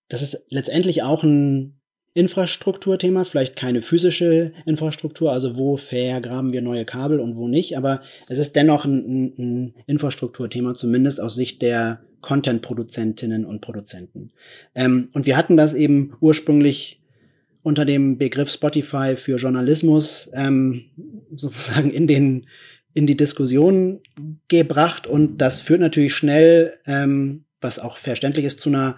Das 0.08 0.22
ist 0.22 0.46
letztendlich 0.48 1.02
auch 1.02 1.22
ein 1.22 1.77
Infrastrukturthema, 2.14 3.24
vielleicht 3.24 3.54
keine 3.54 3.82
physische 3.82 4.52
Infrastruktur, 4.66 5.32
also 5.32 5.56
wo 5.56 5.76
vergraben 5.76 6.52
wir 6.52 6.62
neue 6.62 6.84
Kabel 6.84 7.20
und 7.20 7.36
wo 7.36 7.48
nicht, 7.48 7.76
aber 7.76 8.02
es 8.28 8.38
ist 8.38 8.56
dennoch 8.56 8.84
ein, 8.84 9.34
ein 9.38 9.74
Infrastrukturthema, 9.86 10.74
zumindest 10.74 11.20
aus 11.20 11.36
Sicht 11.36 11.62
der 11.62 12.00
Content-Produzentinnen 12.20 13.44
und 13.44 13.60
Produzenten. 13.60 14.32
Ähm, 14.74 15.10
und 15.12 15.26
wir 15.26 15.36
hatten 15.36 15.56
das 15.56 15.74
eben 15.74 16.14
ursprünglich 16.20 17.00
unter 17.62 17.84
dem 17.84 18.18
Begriff 18.18 18.50
Spotify 18.50 19.14
für 19.16 19.36
Journalismus 19.36 20.30
ähm, 20.34 20.86
sozusagen 21.34 21.90
in 21.90 22.06
den 22.06 22.46
in 22.94 23.06
die 23.06 23.16
Diskussion 23.16 24.00
gebracht 24.48 25.06
und 25.06 25.38
das 25.38 25.60
führt 25.60 25.80
natürlich 25.80 26.14
schnell, 26.14 26.74
ähm, 26.84 27.44
was 27.60 27.78
auch 27.78 27.96
verständlich 27.96 28.44
ist, 28.44 28.60
zu 28.60 28.70
einer 28.70 28.96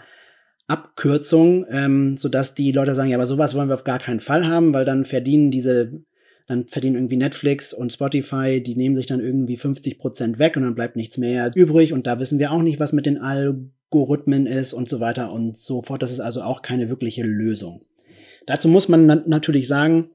Abkürzung, 0.70 1.66
ähm, 1.68 2.16
sodass 2.16 2.54
die 2.54 2.70
Leute 2.70 2.94
sagen, 2.94 3.10
ja, 3.10 3.16
aber 3.16 3.26
sowas 3.26 3.54
wollen 3.54 3.68
wir 3.68 3.74
auf 3.74 3.84
gar 3.84 3.98
keinen 3.98 4.20
Fall 4.20 4.46
haben, 4.46 4.72
weil 4.72 4.84
dann 4.84 5.04
verdienen 5.04 5.50
diese, 5.50 6.00
dann 6.46 6.66
verdienen 6.66 6.94
irgendwie 6.94 7.16
Netflix 7.16 7.72
und 7.72 7.92
Spotify, 7.92 8.62
die 8.62 8.76
nehmen 8.76 8.94
sich 8.94 9.06
dann 9.06 9.20
irgendwie 9.20 9.56
50 9.56 9.98
Prozent 9.98 10.38
weg 10.38 10.56
und 10.56 10.62
dann 10.62 10.76
bleibt 10.76 10.94
nichts 10.94 11.18
mehr 11.18 11.50
übrig 11.56 11.92
und 11.92 12.06
da 12.06 12.20
wissen 12.20 12.38
wir 12.38 12.52
auch 12.52 12.62
nicht, 12.62 12.78
was 12.78 12.92
mit 12.92 13.04
den 13.04 13.18
Algorithmen 13.18 14.46
ist 14.46 14.72
und 14.72 14.88
so 14.88 15.00
weiter 15.00 15.32
und 15.32 15.56
so 15.56 15.82
fort. 15.82 16.02
Das 16.02 16.12
ist 16.12 16.20
also 16.20 16.42
auch 16.42 16.62
keine 16.62 16.88
wirkliche 16.88 17.24
Lösung. 17.24 17.80
Dazu 18.46 18.68
muss 18.68 18.88
man 18.88 19.06
na 19.06 19.22
natürlich 19.26 19.66
sagen, 19.66 20.10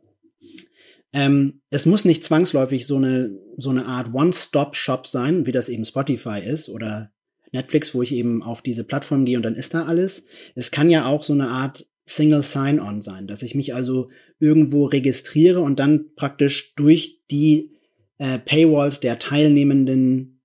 ähm, 1.12 1.62
es 1.70 1.86
muss 1.86 2.06
nicht 2.06 2.24
zwangsläufig 2.24 2.88
so 2.88 2.96
eine, 2.96 3.38
so 3.58 3.72
eine 3.72 3.88
Art 3.88 4.14
One-Stop-Shop 4.14 5.06
sein, 5.06 5.46
wie 5.46 5.52
das 5.52 5.68
eben 5.68 5.84
Spotify 5.84 6.42
ist 6.42 6.70
oder 6.70 7.12
Netflix, 7.52 7.94
wo 7.94 8.02
ich 8.02 8.14
eben 8.14 8.44
auf 8.44 8.62
diese 8.62 8.84
Plattform 8.84 9.26
gehe 9.26 9.38
und 9.38 9.44
dann 9.44 9.56
ist 9.56 9.74
da 9.74 9.86
alles. 9.86 10.26
Es 10.56 10.72
kann 10.72 10.90
ja 10.90 11.06
auch 11.06 11.24
so 11.24 11.34
eine 11.34 11.50
Art 11.50 11.88
Single 12.06 12.44
Sign-On 12.44 13.02
sein, 13.02 13.28
dass 13.28 13.42
ich 13.42 13.56
mich 13.56 13.74
also 13.74 14.10
irgendwo 14.40 14.86
registriere 14.86 15.62
und 15.62 15.80
dann 15.80 16.14
praktisch 16.16 16.74
durch 16.76 17.22
die 17.32 17.72
äh, 18.18 18.38
Paywalls 18.40 19.00
der 19.00 19.20
teilnehmenden 19.20 20.42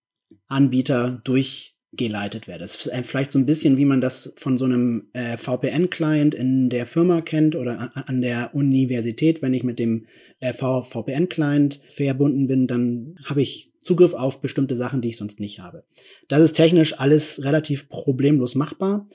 Anbieter 0.46 1.20
durchgeleitet 1.24 2.48
werde. 2.48 2.62
Das 2.62 2.76
ist 2.76 2.86
äh, 2.86 3.02
vielleicht 3.02 3.32
so 3.32 3.38
ein 3.38 3.46
bisschen, 3.46 3.76
wie 3.76 3.84
man 3.84 4.00
das 4.00 4.32
von 4.36 4.56
so 4.58 4.64
einem 4.64 5.08
äh, 5.12 5.36
VPN-Client 5.36 6.34
in 6.34 6.70
der 6.70 6.86
Firma 6.86 7.20
kennt 7.20 7.54
oder 7.56 7.92
an 7.94 8.22
der 8.22 8.54
Universität. 8.54 9.42
Wenn 9.42 9.54
ich 9.54 9.64
mit 9.64 9.78
dem 9.78 10.06
äh, 10.40 10.52
VPN-Client 10.52 11.80
verbunden 11.88 12.46
bin, 12.46 12.66
dann 12.66 13.16
habe 13.24 13.42
ich 13.42 13.69
Zugriff 13.82 14.12
auf 14.12 14.40
bestimmte 14.40 14.76
Sachen, 14.76 15.00
die 15.00 15.08
ich 15.08 15.16
sonst 15.16 15.40
nicht 15.40 15.60
habe. 15.60 15.84
Das 16.28 16.40
ist 16.40 16.52
technisch 16.52 16.98
alles 16.98 17.42
relativ 17.42 17.88
problemlos 17.88 18.54
machbar. 18.54 19.08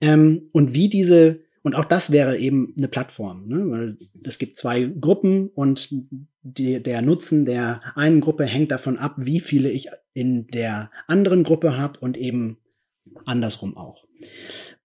Ähm, 0.00 0.44
und 0.52 0.72
wie 0.72 0.88
diese, 0.88 1.40
und 1.62 1.74
auch 1.74 1.84
das 1.84 2.10
wäre 2.10 2.38
eben 2.38 2.74
eine 2.78 2.88
Plattform, 2.88 3.46
ne? 3.46 3.70
weil 3.70 3.98
es 4.24 4.38
gibt 4.38 4.56
zwei 4.56 4.84
Gruppen 4.84 5.48
und 5.48 5.90
die, 6.42 6.82
der 6.82 7.02
Nutzen 7.02 7.44
der 7.44 7.80
einen 7.96 8.20
Gruppe 8.20 8.44
hängt 8.44 8.70
davon 8.70 8.98
ab, 8.98 9.16
wie 9.18 9.40
viele 9.40 9.70
ich 9.70 9.88
in 10.14 10.46
der 10.46 10.90
anderen 11.06 11.42
Gruppe 11.42 11.76
habe 11.76 12.00
und 12.00 12.16
eben 12.16 12.58
andersrum 13.24 13.76
auch. 13.76 14.06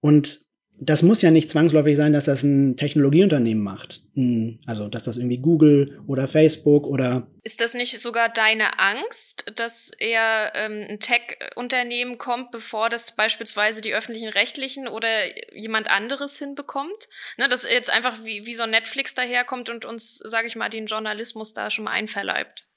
Und 0.01 0.45
das 0.83 1.03
muss 1.03 1.21
ja 1.21 1.29
nicht 1.29 1.51
zwangsläufig 1.51 1.95
sein, 1.95 2.11
dass 2.11 2.25
das 2.25 2.41
ein 2.41 2.75
Technologieunternehmen 2.75 3.63
macht. 3.63 4.01
Hm, 4.15 4.57
also, 4.65 4.87
dass 4.87 5.03
das 5.03 5.15
irgendwie 5.15 5.37
Google 5.37 6.01
oder 6.07 6.27
Facebook 6.27 6.87
oder. 6.87 7.27
Ist 7.43 7.61
das 7.61 7.75
nicht 7.75 7.99
sogar 7.99 8.29
deine 8.29 8.79
Angst, 8.79 9.45
dass 9.57 9.91
eher 9.99 10.51
ähm, 10.55 10.87
ein 10.89 10.99
Tech-Unternehmen 10.99 12.17
kommt, 12.17 12.49
bevor 12.49 12.89
das 12.89 13.15
beispielsweise 13.15 13.81
die 13.81 13.93
öffentlichen 13.93 14.29
Rechtlichen 14.29 14.87
oder 14.87 15.07
jemand 15.55 15.87
anderes 15.87 16.39
hinbekommt? 16.39 17.09
Ne, 17.37 17.47
dass 17.47 17.63
jetzt 17.63 17.93
einfach 17.93 18.25
wie, 18.25 18.47
wie 18.47 18.55
so 18.55 18.63
ein 18.63 18.71
Netflix 18.71 19.13
daherkommt 19.13 19.69
und 19.69 19.85
uns, 19.85 20.17
sage 20.17 20.47
ich 20.47 20.55
mal, 20.55 20.69
den 20.69 20.87
Journalismus 20.87 21.53
da 21.53 21.69
schon 21.69 21.85
mal 21.85 21.91
einverleibt? 21.91 22.67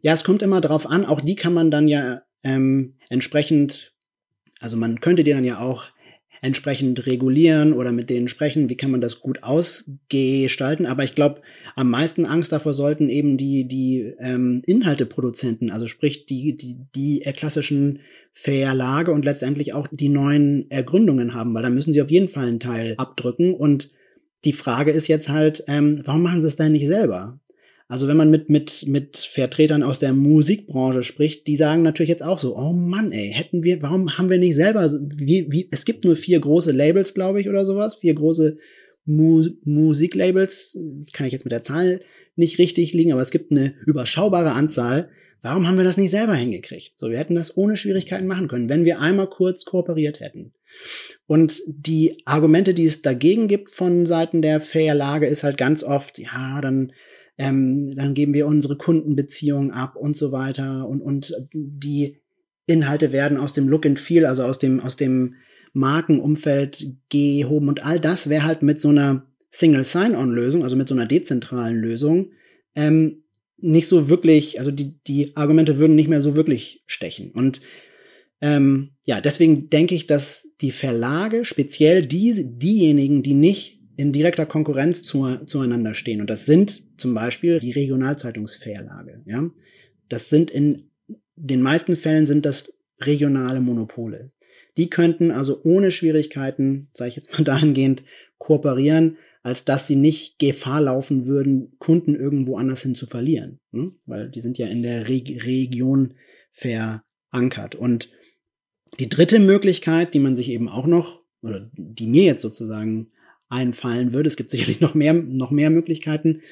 Ja, 0.00 0.14
es 0.14 0.24
kommt 0.24 0.40
immer 0.40 0.62
drauf 0.62 0.86
an. 0.86 1.04
Auch 1.04 1.20
die 1.20 1.36
kann 1.36 1.52
man 1.52 1.70
dann 1.70 1.88
ja 1.88 2.22
ähm, 2.42 2.96
entsprechend, 3.10 3.92
also 4.60 4.78
man 4.78 5.02
könnte 5.02 5.24
dir 5.24 5.34
dann 5.34 5.44
ja 5.44 5.58
auch 5.58 5.88
entsprechend 6.44 7.06
regulieren 7.06 7.72
oder 7.72 7.90
mit 7.90 8.10
denen 8.10 8.28
sprechen, 8.28 8.68
wie 8.68 8.76
kann 8.76 8.90
man 8.90 9.00
das 9.00 9.20
gut 9.20 9.42
ausgestalten. 9.42 10.84
Aber 10.84 11.02
ich 11.02 11.14
glaube, 11.14 11.40
am 11.74 11.88
meisten 11.88 12.26
Angst 12.26 12.52
davor 12.52 12.74
sollten 12.74 13.08
eben 13.08 13.38
die, 13.38 13.66
die 13.66 14.12
ähm, 14.18 14.60
Inhalteproduzenten, 14.66 15.70
also 15.70 15.86
sprich 15.86 16.26
die, 16.26 16.54
die, 16.54 16.76
die 16.94 17.20
klassischen 17.34 18.00
Verlage 18.34 19.12
und 19.12 19.24
letztendlich 19.24 19.72
auch 19.72 19.88
die 19.90 20.10
neuen 20.10 20.70
Ergründungen 20.70 21.32
haben, 21.32 21.54
weil 21.54 21.62
da 21.62 21.70
müssen 21.70 21.94
sie 21.94 22.02
auf 22.02 22.10
jeden 22.10 22.28
Fall 22.28 22.46
einen 22.46 22.60
Teil 22.60 22.94
abdrücken. 22.98 23.54
Und 23.54 23.90
die 24.44 24.52
Frage 24.52 24.90
ist 24.90 25.08
jetzt 25.08 25.30
halt, 25.30 25.64
ähm, 25.66 26.02
warum 26.04 26.22
machen 26.22 26.42
sie 26.42 26.48
es 26.48 26.56
denn 26.56 26.72
nicht 26.72 26.86
selber? 26.86 27.40
Also 27.86 28.08
wenn 28.08 28.16
man 28.16 28.30
mit, 28.30 28.48
mit, 28.48 28.86
mit 28.86 29.16
Vertretern 29.18 29.82
aus 29.82 29.98
der 29.98 30.14
Musikbranche 30.14 31.02
spricht, 31.02 31.46
die 31.46 31.56
sagen 31.56 31.82
natürlich 31.82 32.08
jetzt 32.08 32.22
auch 32.22 32.38
so, 32.38 32.56
oh 32.56 32.72
Mann, 32.72 33.12
ey, 33.12 33.30
hätten 33.32 33.62
wir, 33.62 33.82
warum 33.82 34.16
haben 34.16 34.30
wir 34.30 34.38
nicht 34.38 34.54
selber, 34.54 34.90
wie, 34.90 35.46
wie, 35.50 35.68
es 35.70 35.84
gibt 35.84 36.04
nur 36.04 36.16
vier 36.16 36.40
große 36.40 36.72
Labels, 36.72 37.12
glaube 37.12 37.40
ich, 37.40 37.48
oder 37.48 37.66
sowas, 37.66 37.96
vier 37.96 38.14
große 38.14 38.56
Mu 39.06 39.44
Musiklabels, 39.64 40.78
kann 41.12 41.26
ich 41.26 41.32
jetzt 41.34 41.44
mit 41.44 41.52
der 41.52 41.62
Zahl 41.62 42.00
nicht 42.36 42.58
richtig 42.58 42.94
liegen, 42.94 43.12
aber 43.12 43.20
es 43.20 43.30
gibt 43.30 43.50
eine 43.50 43.74
überschaubare 43.84 44.52
Anzahl. 44.52 45.10
Warum 45.42 45.68
haben 45.68 45.76
wir 45.76 45.84
das 45.84 45.98
nicht 45.98 46.10
selber 46.10 46.34
hingekriegt? 46.34 46.98
So, 46.98 47.10
wir 47.10 47.18
hätten 47.18 47.34
das 47.34 47.54
ohne 47.54 47.76
Schwierigkeiten 47.76 48.26
machen 48.26 48.48
können, 48.48 48.70
wenn 48.70 48.86
wir 48.86 49.00
einmal 49.00 49.28
kurz 49.28 49.66
kooperiert 49.66 50.20
hätten. 50.20 50.54
Und 51.26 51.60
die 51.66 52.22
Argumente, 52.24 52.72
die 52.72 52.86
es 52.86 53.02
dagegen 53.02 53.46
gibt 53.46 53.68
von 53.68 54.06
Seiten 54.06 54.40
der 54.40 54.62
Verlage, 54.62 55.26
ist 55.26 55.44
halt 55.44 55.58
ganz 55.58 55.82
oft, 55.84 56.18
ja, 56.18 56.62
dann 56.62 56.92
ähm, 57.38 57.94
dann 57.96 58.14
geben 58.14 58.34
wir 58.34 58.46
unsere 58.46 58.76
Kundenbeziehungen 58.76 59.70
ab 59.70 59.96
und 59.96 60.16
so 60.16 60.32
weiter 60.32 60.88
und, 60.88 61.00
und 61.00 61.34
die 61.52 62.20
Inhalte 62.66 63.12
werden 63.12 63.36
aus 63.36 63.52
dem 63.52 63.68
Look 63.68 63.86
and 63.86 63.98
Feel, 63.98 64.26
also 64.26 64.44
aus 64.44 64.58
dem, 64.58 64.80
aus 64.80 64.96
dem 64.96 65.34
Markenumfeld 65.72 66.94
gehoben 67.08 67.68
und 67.68 67.84
all 67.84 68.00
das 68.00 68.28
wäre 68.28 68.44
halt 68.44 68.62
mit 68.62 68.80
so 68.80 68.88
einer 68.88 69.26
Single 69.50 69.84
Sign-On-Lösung, 69.84 70.62
also 70.62 70.76
mit 70.76 70.88
so 70.88 70.94
einer 70.94 71.06
dezentralen 71.06 71.76
Lösung, 71.76 72.30
ähm, 72.74 73.24
nicht 73.58 73.88
so 73.88 74.08
wirklich, 74.08 74.58
also 74.58 74.70
die, 74.70 74.98
die 75.06 75.36
Argumente 75.36 75.78
würden 75.78 75.94
nicht 75.94 76.08
mehr 76.08 76.20
so 76.20 76.36
wirklich 76.36 76.82
stechen. 76.86 77.30
Und 77.32 77.60
ähm, 78.40 78.90
ja, 79.04 79.20
deswegen 79.20 79.70
denke 79.70 79.94
ich, 79.94 80.06
dass 80.06 80.48
die 80.60 80.70
Verlage, 80.70 81.44
speziell 81.44 82.04
die, 82.04 82.44
diejenigen, 82.58 83.22
die 83.22 83.34
nicht 83.34 83.80
in 83.96 84.12
direkter 84.12 84.44
Konkurrenz 84.44 85.02
zu, 85.02 85.38
zueinander 85.46 85.94
stehen, 85.94 86.20
und 86.20 86.28
das 86.28 86.46
sind 86.46 86.83
zum 86.96 87.14
Beispiel 87.14 87.58
die 87.58 87.72
Regionalzeitungsverlage, 87.72 89.22
ja, 89.26 89.50
das 90.08 90.28
sind 90.28 90.50
in 90.50 90.90
den 91.36 91.62
meisten 91.62 91.96
Fällen 91.96 92.26
sind 92.26 92.46
das 92.46 92.72
regionale 93.00 93.60
Monopole. 93.60 94.32
Die 94.76 94.90
könnten 94.90 95.30
also 95.30 95.60
ohne 95.62 95.90
Schwierigkeiten, 95.90 96.88
sage 96.94 97.10
ich 97.10 97.16
jetzt 97.16 97.32
mal 97.32 97.44
dahingehend, 97.44 98.04
kooperieren, 98.38 99.18
als 99.42 99.64
dass 99.64 99.86
sie 99.86 99.96
nicht 99.96 100.38
Gefahr 100.38 100.80
laufen 100.80 101.26
würden, 101.26 101.76
Kunden 101.78 102.14
irgendwo 102.14 102.56
anders 102.56 102.82
hin 102.82 102.94
zu 102.94 103.06
verlieren. 103.06 103.60
Ne? 103.72 103.92
Weil 104.06 104.30
die 104.30 104.40
sind 104.40 104.58
ja 104.58 104.66
in 104.66 104.82
der 104.82 105.08
Re 105.08 105.22
Region 105.44 106.14
verankert. 106.50 107.74
Und 107.74 108.10
die 108.98 109.08
dritte 109.08 109.38
Möglichkeit, 109.40 110.14
die 110.14 110.18
man 110.18 110.36
sich 110.36 110.48
eben 110.50 110.68
auch 110.68 110.86
noch, 110.86 111.22
oder 111.42 111.70
die 111.76 112.06
mir 112.06 112.24
jetzt 112.24 112.42
sozusagen 112.42 113.10
einfallen 113.54 114.12
würde, 114.12 114.28
es 114.28 114.36
gibt 114.36 114.50
sicherlich 114.50 114.80
noch 114.80 114.94
mehr, 114.94 115.14
noch 115.14 115.50
mehr 115.50 115.70
Möglichkeiten, 115.70 116.42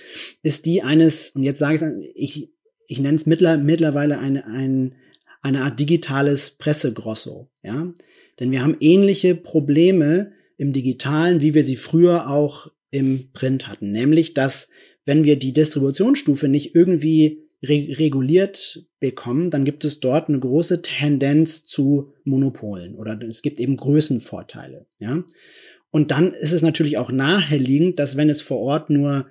ist 0.43 0.65
die 0.65 0.83
eines, 0.83 1.31
und 1.31 1.43
jetzt 1.43 1.59
sage 1.59 2.01
ich, 2.15 2.37
ich, 2.37 2.51
ich 2.87 3.01
nenne 3.01 3.17
es 3.17 3.27
mittler, 3.27 3.59
mittlerweile 3.59 4.19
eine, 4.19 4.47
ein, 4.47 4.95
eine 5.43 5.63
Art 5.63 5.79
digitales 5.79 6.51
Pressegrosso, 6.51 7.51
ja. 7.63 7.93
Denn 8.41 8.51
wir 8.51 8.63
haben 8.63 8.77
ähnliche 8.81 9.35
Probleme 9.35 10.33
im 10.57 10.73
Digitalen, 10.73 11.41
wie 11.41 11.55
wir 11.55 11.65
sie 11.65 11.77
früher 11.77 12.31
auch 12.31 12.71
im 12.91 13.31
Print 13.33 13.69
hatten. 13.69 13.93
Nämlich, 13.93 14.35
dass 14.35 14.69
wenn 15.05 15.25
wir 15.25 15.37
die 15.37 15.53
Distributionsstufe 15.53 16.49
nicht 16.49 16.75
irgendwie 16.75 17.43
re 17.63 17.97
reguliert 17.99 18.87
bekommen, 19.01 19.51
dann 19.51 19.65
gibt 19.65 19.85
es 19.85 20.01
dort 20.01 20.29
eine 20.29 20.41
große 20.41 20.83
Tendenz 20.83 21.65
zu 21.65 22.13
Monopolen 22.25 22.95
oder 22.95 23.21
es 23.23 23.43
gibt 23.43 23.61
eben 23.61 23.77
Größenvorteile, 23.77 24.87
ja. 24.99 25.25
Und 25.93 26.11
dann 26.11 26.33
ist 26.33 26.53
es 26.53 26.63
natürlich 26.63 26.99
auch 26.99 27.13
naheliegend, 27.13 27.99
dass 27.99 28.17
wenn 28.17 28.31
es 28.31 28.43
vor 28.43 28.59
Ort 28.59 28.91
nur 28.91 29.27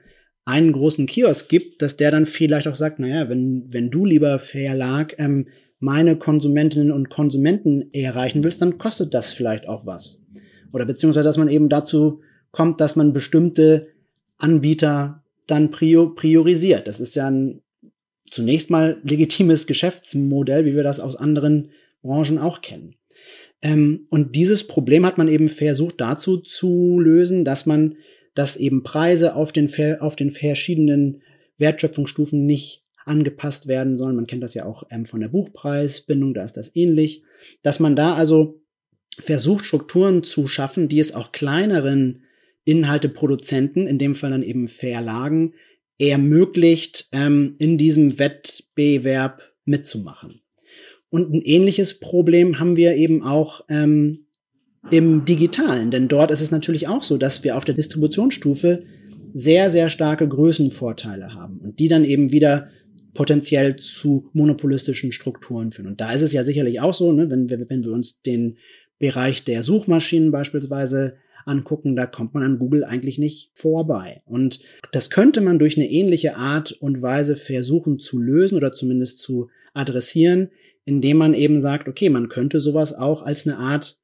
einen 0.46 0.72
großen 0.72 1.08
Kiosk 1.08 1.50
gibt, 1.50 1.82
dass 1.82 1.98
der 1.98 2.12
dann 2.12 2.28
vielleicht 2.28 2.68
auch 2.68 2.76
sagt, 2.76 3.00
naja, 3.00 3.28
wenn, 3.30 3.66
wenn 3.68 3.90
du 3.90 4.06
lieber 4.06 4.40
Verlag 4.40 5.16
ähm, 5.18 5.48
meine 5.80 6.16
Konsumentinnen 6.16 6.92
und 6.92 7.10
Konsumenten 7.10 7.92
erreichen 7.94 8.44
willst, 8.44 8.62
dann 8.62 8.78
kostet 8.78 9.14
das 9.14 9.34
vielleicht 9.34 9.68
auch 9.68 9.88
was. 9.88 10.24
Oder 10.72 10.86
beziehungsweise, 10.86 11.28
dass 11.28 11.38
man 11.38 11.50
eben 11.50 11.68
dazu 11.68 12.22
kommt, 12.52 12.80
dass 12.80 12.96
man 12.96 13.12
bestimmte 13.12 13.88
Anbieter 14.38 15.24
dann 15.48 15.72
priorisiert. 15.72 16.88
Das 16.88 17.00
ist 17.00 17.16
ja 17.16 17.30
ein 17.30 17.62
zunächst 18.30 18.70
mal 18.70 19.02
legitimes 19.04 19.66
Geschäftsmodell, 19.66 20.66
wie 20.66 20.76
wir 20.76 20.84
das 20.84 21.00
aus 21.00 21.16
anderen 21.16 21.72
Branchen 22.04 22.38
auch 22.38 22.62
kennen. 22.62 22.96
Ähm, 23.62 24.08
und 24.10 24.36
dieses 24.36 24.66
Problem 24.66 25.06
hat 25.06 25.18
man 25.18 25.28
eben 25.28 25.48
versucht 25.48 26.02
dazu 26.02 26.38
zu 26.38 27.00
lösen, 27.00 27.46
dass 27.46 27.66
man, 27.66 27.96
dass 28.34 28.58
eben 28.58 28.84
Preise 28.84 29.36
auf 29.36 29.52
den, 29.52 29.70
auf 30.00 30.16
den 30.16 30.32
verschiedenen 30.32 31.22
Wertschöpfungsstufen 31.58 32.46
nicht 32.46 32.84
angepasst 33.06 33.68
werden 33.68 33.98
sollen. 33.98 34.16
Man 34.16 34.28
kennt 34.28 34.44
das 34.44 34.54
ja 34.54 34.66
auch 34.66 34.84
ähm, 34.90 35.06
von 35.06 35.20
der 35.20 35.30
Buchpreisbindung, 35.30 36.34
da 36.34 36.44
ist 36.44 36.58
das 36.58 36.76
ähnlich. 36.76 37.24
Dass 37.62 37.80
man 37.80 37.96
da 37.96 38.16
also 38.16 38.62
versucht, 39.18 39.66
Strukturen 39.66 40.24
zu 40.24 40.48
schaffen, 40.48 40.88
die 40.88 41.00
es 41.00 41.14
auch 41.14 41.32
kleineren 41.32 42.24
Inhalteproduzenten, 42.64 43.88
in 43.88 43.98
dem 43.98 44.16
Fall 44.16 44.32
dann 44.32 44.44
eben 44.44 44.68
Verlagen, 44.68 45.54
ermöglicht, 46.00 47.08
ähm, 47.12 47.56
in 47.60 47.78
diesem 47.78 48.18
Wettbewerb 48.18 49.42
mitzumachen. 49.66 50.41
Und 51.12 51.32
ein 51.34 51.42
ähnliches 51.42 52.00
Problem 52.00 52.60
haben 52.60 52.78
wir 52.78 52.96
eben 52.96 53.22
auch 53.22 53.62
ähm, 53.70 54.26
im 54.90 55.26
Digitalen, 55.26 55.92
denn 55.92 56.08
dort 56.08 56.32
ist 56.32 56.42
es 56.42 56.50
natürlich 56.50 56.88
auch 56.88 57.04
so, 57.04 57.18
dass 57.18 57.44
wir 57.44 57.56
auf 57.58 57.66
der 57.66 57.76
Distributionsstufe 57.76 58.84
sehr, 59.34 59.70
sehr 59.70 59.90
starke 59.90 60.28
Größenvorteile 60.28 61.34
haben 61.36 61.60
und 61.60 61.80
die 61.80 61.88
dann 61.88 62.04
eben 62.04 62.32
wieder 62.32 62.70
potenziell 63.14 63.76
zu 63.76 64.30
monopolistischen 64.34 65.12
Strukturen 65.12 65.72
führen. 65.72 65.88
Und 65.88 66.02
da 66.02 66.14
ist 66.14 66.22
es 66.22 66.32
ja 66.32 66.44
sicherlich 66.44 66.80
auch 66.80 66.94
so, 66.94 67.12
ne, 67.12 67.30
wenn, 67.30 67.50
wenn 67.50 67.84
wir 67.84 67.92
uns 67.92 68.22
den 68.22 68.58
Bereich 69.00 69.44
der 69.44 69.64
Suchmaschinen 69.64 70.32
beispielsweise 70.32 71.16
angucken, 71.46 71.96
da 71.96 72.06
kommt 72.06 72.34
man 72.34 72.44
an 72.44 72.60
Google 72.60 72.84
eigentlich 72.84 73.18
nicht 73.18 73.52
vorbei. 73.54 74.22
Und 74.26 74.60
das 74.92 75.10
könnte 75.10 75.42
man 75.42 75.60
durch 75.60 75.76
eine 75.76 75.90
ähnliche 75.90 76.38
Art 76.38 76.72
und 76.72 77.02
Weise 77.02 77.36
versuchen 77.36 78.00
zu 78.00 78.20
lösen 78.20 78.56
oder 78.56 78.72
zumindest 78.72 79.20
zu 79.20 79.50
adressieren, 79.74 80.50
indem 80.86 81.18
man 81.18 81.34
eben 81.34 81.62
sagt, 81.62 81.88
okay, 81.88 82.10
man 82.10 82.30
könnte 82.30 82.60
sowas 82.60 82.94
auch 82.94 83.22
als 83.22 83.48
eine 83.48 83.58
Art 83.58 84.00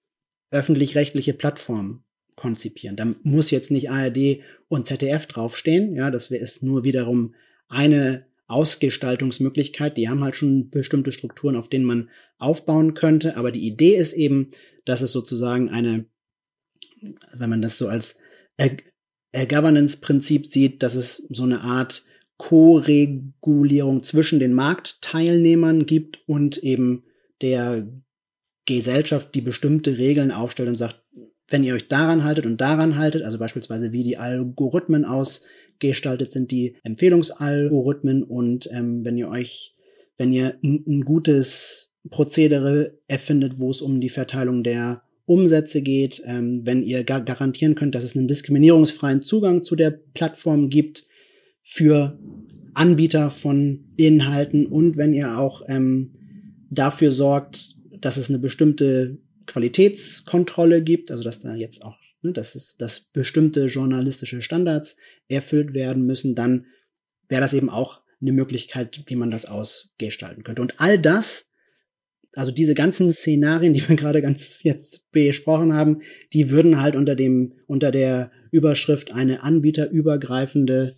öffentlich-rechtliche 0.52 1.34
Plattform 1.34 2.04
konzipieren. 2.36 2.96
Da 2.96 3.13
muss 3.24 3.52
jetzt 3.52 3.72
nicht 3.72 3.90
ARD 3.90 4.40
und 4.68 4.88
ZDF 4.88 5.26
draufstehen, 5.26 5.96
ja, 5.96 6.12
das 6.12 6.30
ist 6.32 6.63
nur 6.63 6.84
wiederum 6.84 7.34
eine 7.68 8.26
Ausgestaltungsmöglichkeit. 8.48 9.98
Die 9.98 10.08
haben 10.08 10.24
halt 10.24 10.36
schon 10.38 10.70
bestimmte 10.70 11.12
Strukturen, 11.12 11.58
auf 11.58 11.68
denen 11.68 11.84
man 11.84 12.10
aufbauen 12.38 12.94
könnte. 12.94 13.36
Aber 13.36 13.52
die 13.52 13.68
Idee 13.68 13.96
ist 13.96 14.13
eben, 14.13 14.52
dass 14.86 15.02
es 15.02 15.12
sozusagen 15.12 15.70
eine 15.70 16.06
wenn 17.34 17.50
man 17.50 17.62
das 17.62 17.78
so 17.78 17.88
als 17.88 18.20
Governance-Prinzip 19.34 20.48
sieht, 20.48 20.84
dass 20.84 20.96
es 20.96 21.24
so 21.30 21.44
eine 21.44 21.62
Art 21.62 22.04
Co-Regulierung 22.38 24.04
zwischen 24.04 24.39
den 24.39 24.54
Marktteilnehmern 24.54 25.86
gibt 25.86 26.19
und 26.28 26.58
eben 26.58 27.04
der 27.41 27.88
Gesellschaft, 28.65 29.34
die 29.34 29.41
bestimmte 29.41 29.97
Regeln 29.97 30.32
aufstellt 30.32 30.69
und 30.69 30.76
sagt, 30.76 31.02
wenn 31.50 31.63
ihr 31.63 31.73
euch 31.73 31.88
daran 31.88 32.23
haltet 32.23 32.45
und 32.45 32.60
daran 32.60 32.97
haltet, 32.97 33.23
also 33.23 33.39
beispielsweise 33.39 33.91
wie 33.91 34.04
die 34.04 34.17
Algorithmen 34.17 35.06
ausgestaltet 35.06 36.32
sind, 36.32 36.52
die 36.52 36.76
Empfehlungsalgorithmen 36.84 38.23
und 38.23 38.69
ähm, 38.71 39.06
wenn 39.06 39.17
ihr 39.17 39.30
euch, 39.30 39.76
wenn 40.17 40.34
ihr 40.34 40.58
ein 40.62 41.06
gutes 41.06 41.93
Prozedere 42.10 42.97
erfindet, 43.08 43.60
wo 43.60 43.71
es 43.71 43.82
um 43.82 44.02
die 44.02 44.10
Verteilung 44.10 44.63
der 44.63 45.04
Umsätze 45.26 45.82
geht, 45.82 46.21
ähm, 46.26 46.62
wenn 46.65 46.84
ihr 46.84 47.04
gar 47.04 47.21
garantieren 47.21 47.76
könnt, 47.76 47.95
dass 47.95 48.04
es 48.04 48.15
einen 48.15 48.28
diskriminierungsfreien 48.28 49.23
Zugang 49.23 49.63
zu 49.63 49.76
der 49.76 49.91
Plattform 49.91 50.69
gibt 50.69 51.07
für 51.69 52.17
Anbieter 52.73 53.30
von 53.30 53.91
Inhalten 53.97 54.67
und 54.67 54.95
wenn 54.95 55.12
ihr 55.13 55.38
auch 55.38 55.62
ähm, 55.67 56.13
dafür 56.69 57.12
sorgt, 57.12 57.75
dass 57.99 58.15
es 58.15 58.30
eine 58.30 58.39
bestimmte 58.39 59.17
Qualitätskontrolle 59.47 60.82
gibt, 60.82 61.12
also 61.12 61.23
dass 61.23 61.39
da 61.39 61.56
jetzt 61.56 61.84
auch, 61.84 61.97
ne, 62.21 62.32
dass 62.32 62.56
es, 62.56 62.77
dass 62.77 63.01
bestimmte 63.01 63.65
journalistische 63.65 64.41
Standards 64.41 64.95
erfüllt 65.27 65.73
werden 65.73 66.06
müssen, 66.06 66.36
dann 66.36 66.67
wäre 67.27 67.41
das 67.41 67.53
eben 67.53 67.69
auch 67.69 68.01
eine 68.21 68.32
Möglichkeit, 68.32 69.03
wie 69.08 69.15
man 69.17 69.30
das 69.30 69.45
ausgestalten 69.45 70.43
könnte. 70.43 70.62
Und 70.62 70.80
all 70.80 70.97
das 70.97 71.49
also 72.32 72.51
diese 72.51 72.75
ganzen 72.75 73.12
Szenarien, 73.12 73.73
die 73.73 73.89
wir 73.89 73.95
gerade 73.97 74.21
ganz 74.21 74.63
jetzt 74.63 75.12
besprochen 75.12 75.73
haben, 75.73 76.01
die 76.32 76.49
würden 76.49 76.80
halt 76.80 76.95
unter 76.95 77.15
dem, 77.15 77.53
unter 77.65 77.91
der 77.91 78.32
Überschrift 78.51 79.12
eine 79.12 79.43
anbieterübergreifende, 79.43 80.97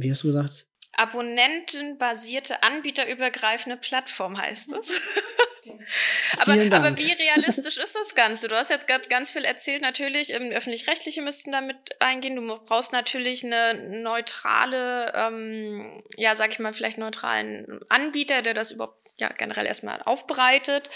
wie 0.00 0.10
hast 0.10 0.22
du 0.22 0.28
gesagt? 0.28 0.66
Abonnentenbasierte, 0.92 2.62
anbieterübergreifende 2.62 3.76
Plattform 3.76 4.38
heißt 4.38 4.72
es. 4.72 5.02
aber, 6.38 6.52
aber 6.52 6.96
wie 6.96 7.12
realistisch 7.12 7.76
ist 7.82 7.94
das 7.94 8.14
Ganze? 8.14 8.48
Du 8.48 8.56
hast 8.56 8.70
jetzt 8.70 8.88
gerade 8.88 9.06
ganz 9.08 9.30
viel 9.30 9.44
erzählt. 9.44 9.82
Natürlich, 9.82 10.32
ähm, 10.32 10.50
öffentlich-rechtliche 10.50 11.20
müssten 11.20 11.52
damit 11.52 11.76
eingehen. 12.00 12.36
Du 12.36 12.58
brauchst 12.64 12.92
natürlich 12.92 13.44
eine 13.44 13.74
neutrale, 13.74 15.12
ähm, 15.14 16.02
ja, 16.16 16.34
sag 16.34 16.52
ich 16.52 16.58
mal, 16.58 16.72
vielleicht 16.72 16.98
neutralen 16.98 17.80
Anbieter, 17.90 18.40
der 18.40 18.54
das 18.54 18.72
überhaupt 18.72 18.98
ja 19.18 19.28
generell 19.28 19.66
erstmal 19.66 20.02
aufbereitet. 20.02 20.90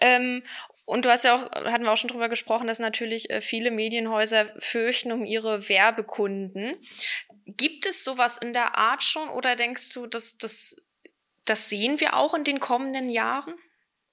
Ähm, 0.00 0.42
und 0.86 1.04
du 1.04 1.10
hast 1.10 1.24
ja 1.24 1.34
auch, 1.34 1.50
hatten 1.50 1.84
wir 1.84 1.92
auch 1.92 1.96
schon 1.96 2.08
drüber 2.08 2.28
gesprochen, 2.28 2.66
dass 2.66 2.78
natürlich 2.78 3.28
äh, 3.30 3.40
viele 3.40 3.70
Medienhäuser 3.70 4.46
fürchten 4.58 5.12
um 5.12 5.24
ihre 5.24 5.68
Werbekunden. 5.68 6.74
Gibt 7.44 7.86
es 7.86 8.04
sowas 8.04 8.38
in 8.38 8.52
der 8.52 8.78
Art 8.78 9.02
schon 9.02 9.28
oder 9.28 9.56
denkst 9.56 9.92
du, 9.92 10.06
dass 10.06 10.38
das, 10.38 10.76
das 11.44 11.68
sehen 11.68 12.00
wir 12.00 12.16
auch 12.16 12.34
in 12.34 12.44
den 12.44 12.60
kommenden 12.60 13.10
Jahren? 13.10 13.54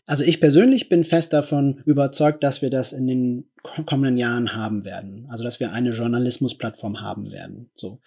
Also 0.05 0.23
ich 0.23 0.41
persönlich 0.41 0.89
bin 0.89 1.05
fest 1.05 1.31
davon 1.31 1.81
überzeugt, 1.85 2.43
dass 2.43 2.61
wir 2.61 2.69
das 2.69 2.91
in 2.91 3.07
den 3.07 3.51
kommenden 3.85 4.17
Jahren 4.17 4.53
haben 4.53 4.83
werden. 4.83 5.27
Also 5.29 5.43
dass 5.43 5.61
wir 5.61 5.71
eine 5.71 5.91
Journalismusplattform 5.91 6.99
haben 6.99 7.31
werden. 7.31 7.69
So. 7.75 8.01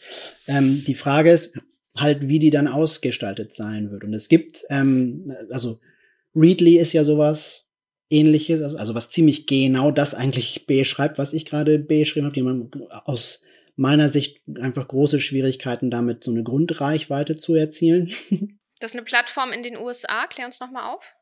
Ähm, 0.47 0.85
die 0.87 0.95
Frage 0.95 1.31
ist, 1.31 1.55
halt, 1.97 2.29
wie 2.29 2.39
die 2.39 2.51
dann 2.51 2.69
ausgestaltet 2.69 3.55
sein 3.55 3.91
wird. 3.91 4.05
Und 4.05 4.15
es 4.15 4.29
gibt, 4.29 4.65
ähm, 4.69 5.27
also 5.51 5.81
Readly 6.35 6.77
ist 6.79 6.93
ja 6.93 7.05
sowas 7.05 7.66
ähnliches, 8.11 8.63
also, 8.63 8.77
also 8.79 8.95
was 8.95 9.11
ziemlich 9.11 9.47
genau 9.47 9.91
das 9.91 10.15
eigentlich 10.15 10.67
beschreibt, 10.67 11.19
was 11.19 11.33
ich 11.33 11.45
gerade 11.45 11.79
beschrieben 11.79 12.27
habe, 12.27 12.35
die 12.35 12.43
man 12.43 12.71
aus 13.05 13.41
meiner 13.77 14.09
Sicht 14.09 14.41
einfach 14.61 14.89
große 14.89 15.21
Schwierigkeiten 15.21 15.91
damit, 15.91 16.25
so 16.25 16.31
eine 16.31 16.43
Grundreichweite 16.43 17.37
zu 17.37 17.55
erzielen. 17.55 18.13
Das 18.79 18.91
ist 18.91 18.97
eine 18.97 19.07
Plattform 19.07 19.53
in 19.53 19.63
den 19.63 19.79
USA, 19.79 20.27
klär 20.27 20.45
uns 20.45 20.61
nochmal 20.61 20.95
auf. 20.95 21.15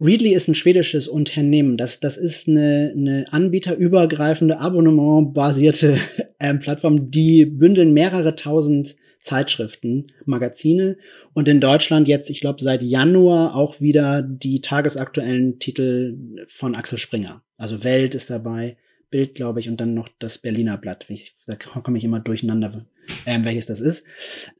Readly 0.00 0.32
ist 0.32 0.46
ein 0.46 0.54
schwedisches 0.54 1.08
Unternehmen. 1.08 1.76
Das, 1.76 1.98
das 1.98 2.16
ist 2.16 2.46
eine, 2.46 2.94
eine 2.96 3.26
anbieterübergreifende, 3.32 4.60
abonnementbasierte 4.60 5.98
äh, 6.38 6.54
Plattform, 6.54 7.10
die 7.10 7.46
bündeln 7.46 7.92
mehrere 7.92 8.36
tausend 8.36 8.94
Zeitschriften, 9.20 10.08
Magazine 10.24 10.96
und 11.34 11.48
in 11.48 11.60
Deutschland 11.60 12.08
jetzt, 12.08 12.30
ich 12.30 12.40
glaube, 12.40 12.62
seit 12.62 12.82
Januar 12.82 13.54
auch 13.54 13.80
wieder 13.80 14.22
die 14.22 14.60
tagesaktuellen 14.60 15.58
Titel 15.58 16.16
von 16.46 16.74
Axel 16.74 16.98
Springer. 16.98 17.42
Also 17.56 17.84
Welt 17.84 18.14
ist 18.14 18.30
dabei, 18.30 18.76
Bild, 19.10 19.34
glaube 19.34 19.60
ich, 19.60 19.68
und 19.68 19.80
dann 19.80 19.94
noch 19.94 20.08
das 20.18 20.38
Berliner 20.38 20.78
Blatt. 20.78 21.06
Ich, 21.08 21.34
da 21.46 21.56
komme 21.56 21.98
ich 21.98 22.04
immer 22.04 22.20
durcheinander, 22.20 22.86
ähm, 23.26 23.44
welches 23.44 23.66
das 23.66 23.80
ist. 23.80 24.04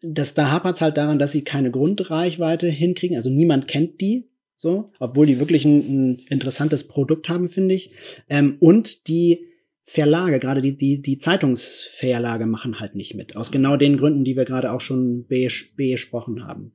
Das, 0.02 0.34
da 0.34 0.50
hapert 0.50 0.76
es 0.76 0.80
halt 0.82 0.96
daran, 0.96 1.18
dass 1.18 1.32
sie 1.32 1.42
keine 1.42 1.70
Grundreichweite 1.70 2.68
hinkriegen. 2.68 3.16
Also 3.16 3.30
niemand 3.30 3.68
kennt 3.68 4.00
die, 4.00 4.28
so, 4.58 4.92
obwohl 4.98 5.26
die 5.26 5.38
wirklich 5.38 5.64
ein, 5.64 5.78
ein 5.78 6.18
interessantes 6.28 6.84
Produkt 6.84 7.28
haben, 7.28 7.48
finde 7.48 7.74
ich. 7.74 7.92
Ähm, 8.28 8.56
und 8.60 9.08
die 9.08 9.46
Verlage, 9.92 10.38
gerade 10.38 10.62
die, 10.62 10.76
die, 10.76 11.02
die 11.02 11.18
Zeitungsverlage 11.18 12.46
machen 12.46 12.78
halt 12.78 12.94
nicht 12.94 13.16
mit. 13.16 13.34
Aus 13.34 13.50
genau 13.50 13.76
den 13.76 13.96
Gründen, 13.96 14.22
die 14.22 14.36
wir 14.36 14.44
gerade 14.44 14.70
auch 14.70 14.80
schon 14.80 15.26
besprochen 15.26 16.46
haben. 16.46 16.72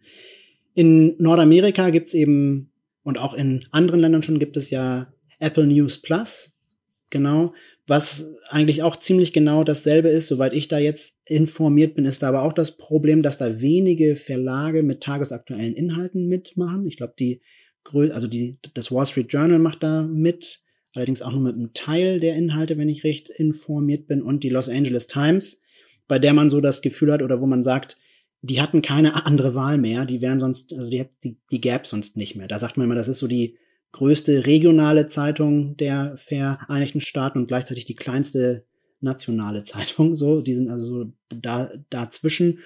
In 0.74 1.16
Nordamerika 1.18 1.92
gibt's 1.92 2.14
eben, 2.14 2.74
und 3.04 3.18
auch 3.18 3.34
in 3.34 3.64
anderen 3.72 4.02
Ländern 4.02 4.22
schon 4.22 4.38
gibt 4.38 4.58
es 4.58 4.70
ja 4.70 5.14
Apple 5.40 5.66
News 5.66 6.02
Plus, 6.02 6.52
genau, 7.10 7.54
was 7.88 8.36
eigentlich 8.50 8.84
auch 8.84 8.98
ziemlich 8.98 9.32
genau 9.32 9.64
dasselbe 9.64 10.10
ist. 10.10 10.28
Soweit 10.28 10.52
ich 10.52 10.68
da 10.68 10.78
jetzt 10.78 11.18
informiert 11.24 11.96
bin, 11.96 12.04
ist 12.04 12.22
da 12.22 12.28
aber 12.28 12.42
auch 12.42 12.52
das 12.52 12.76
Problem, 12.76 13.22
dass 13.22 13.38
da 13.38 13.62
wenige 13.62 14.18
Verlage 14.18 14.84
mit 14.84 15.00
tagesaktuellen 15.00 15.74
Inhalten 15.74 16.28
mitmachen. 16.28 16.86
Ich 16.86 16.98
glaube, 16.98 17.14
die, 17.18 17.40
also 17.94 18.28
die, 18.28 18.58
das 18.74 18.92
Wall 18.92 19.06
Street 19.06 19.32
Journal 19.32 19.60
macht 19.60 19.84
da 19.84 20.04
mit 20.04 20.65
allerdings 20.96 21.22
auch 21.22 21.32
nur 21.32 21.42
mit 21.42 21.56
einem 21.56 21.74
Teil 21.74 22.20
der 22.20 22.36
Inhalte, 22.36 22.78
wenn 22.78 22.90
ich 22.90 23.04
recht 23.04 23.30
informiert 23.30 24.08
bin, 24.08 24.22
und 24.22 24.44
die 24.44 24.50
Los 24.50 24.70
Angeles 24.70 25.08
Times, 25.08 25.62
bei 26.08 26.20
der 26.20 26.34
man 26.34 26.50
so 26.50 26.62
das 26.62 26.82
Gefühl 26.82 27.12
hat 27.12 27.22
oder 27.22 27.42
wo 27.42 27.46
man 27.46 27.64
sagt, 27.64 27.98
die 28.42 28.62
hatten 28.62 28.82
keine 28.82 29.26
andere 29.26 29.56
Wahl 29.56 29.78
mehr, 29.78 30.06
die 30.06 30.22
wären 30.22 30.40
sonst, 30.40 30.72
also 30.74 30.90
die, 30.90 31.06
die, 31.24 31.38
die 31.52 31.62
gäbe 31.62 31.86
sonst 31.86 32.16
nicht 32.16 32.36
mehr. 32.36 32.48
Da 32.48 32.60
sagt 32.60 32.78
man 32.78 32.86
immer, 32.86 32.96
das 32.96 33.08
ist 33.08 33.20
so 33.20 33.28
die 33.28 33.58
größte 33.92 34.46
regionale 34.46 35.08
Zeitung 35.08 35.78
der 35.78 36.16
Vereinigten 36.18 37.02
Staaten 37.02 37.40
und 37.40 37.48
gleichzeitig 37.48 37.86
die 37.86 37.96
kleinste 37.96 38.66
nationale 39.02 39.64
Zeitung, 39.64 40.16
so, 40.16 40.42
die 40.42 40.56
sind 40.56 40.70
also 40.70 40.86
so 40.86 41.12
da, 41.30 41.72
dazwischen. 41.90 42.60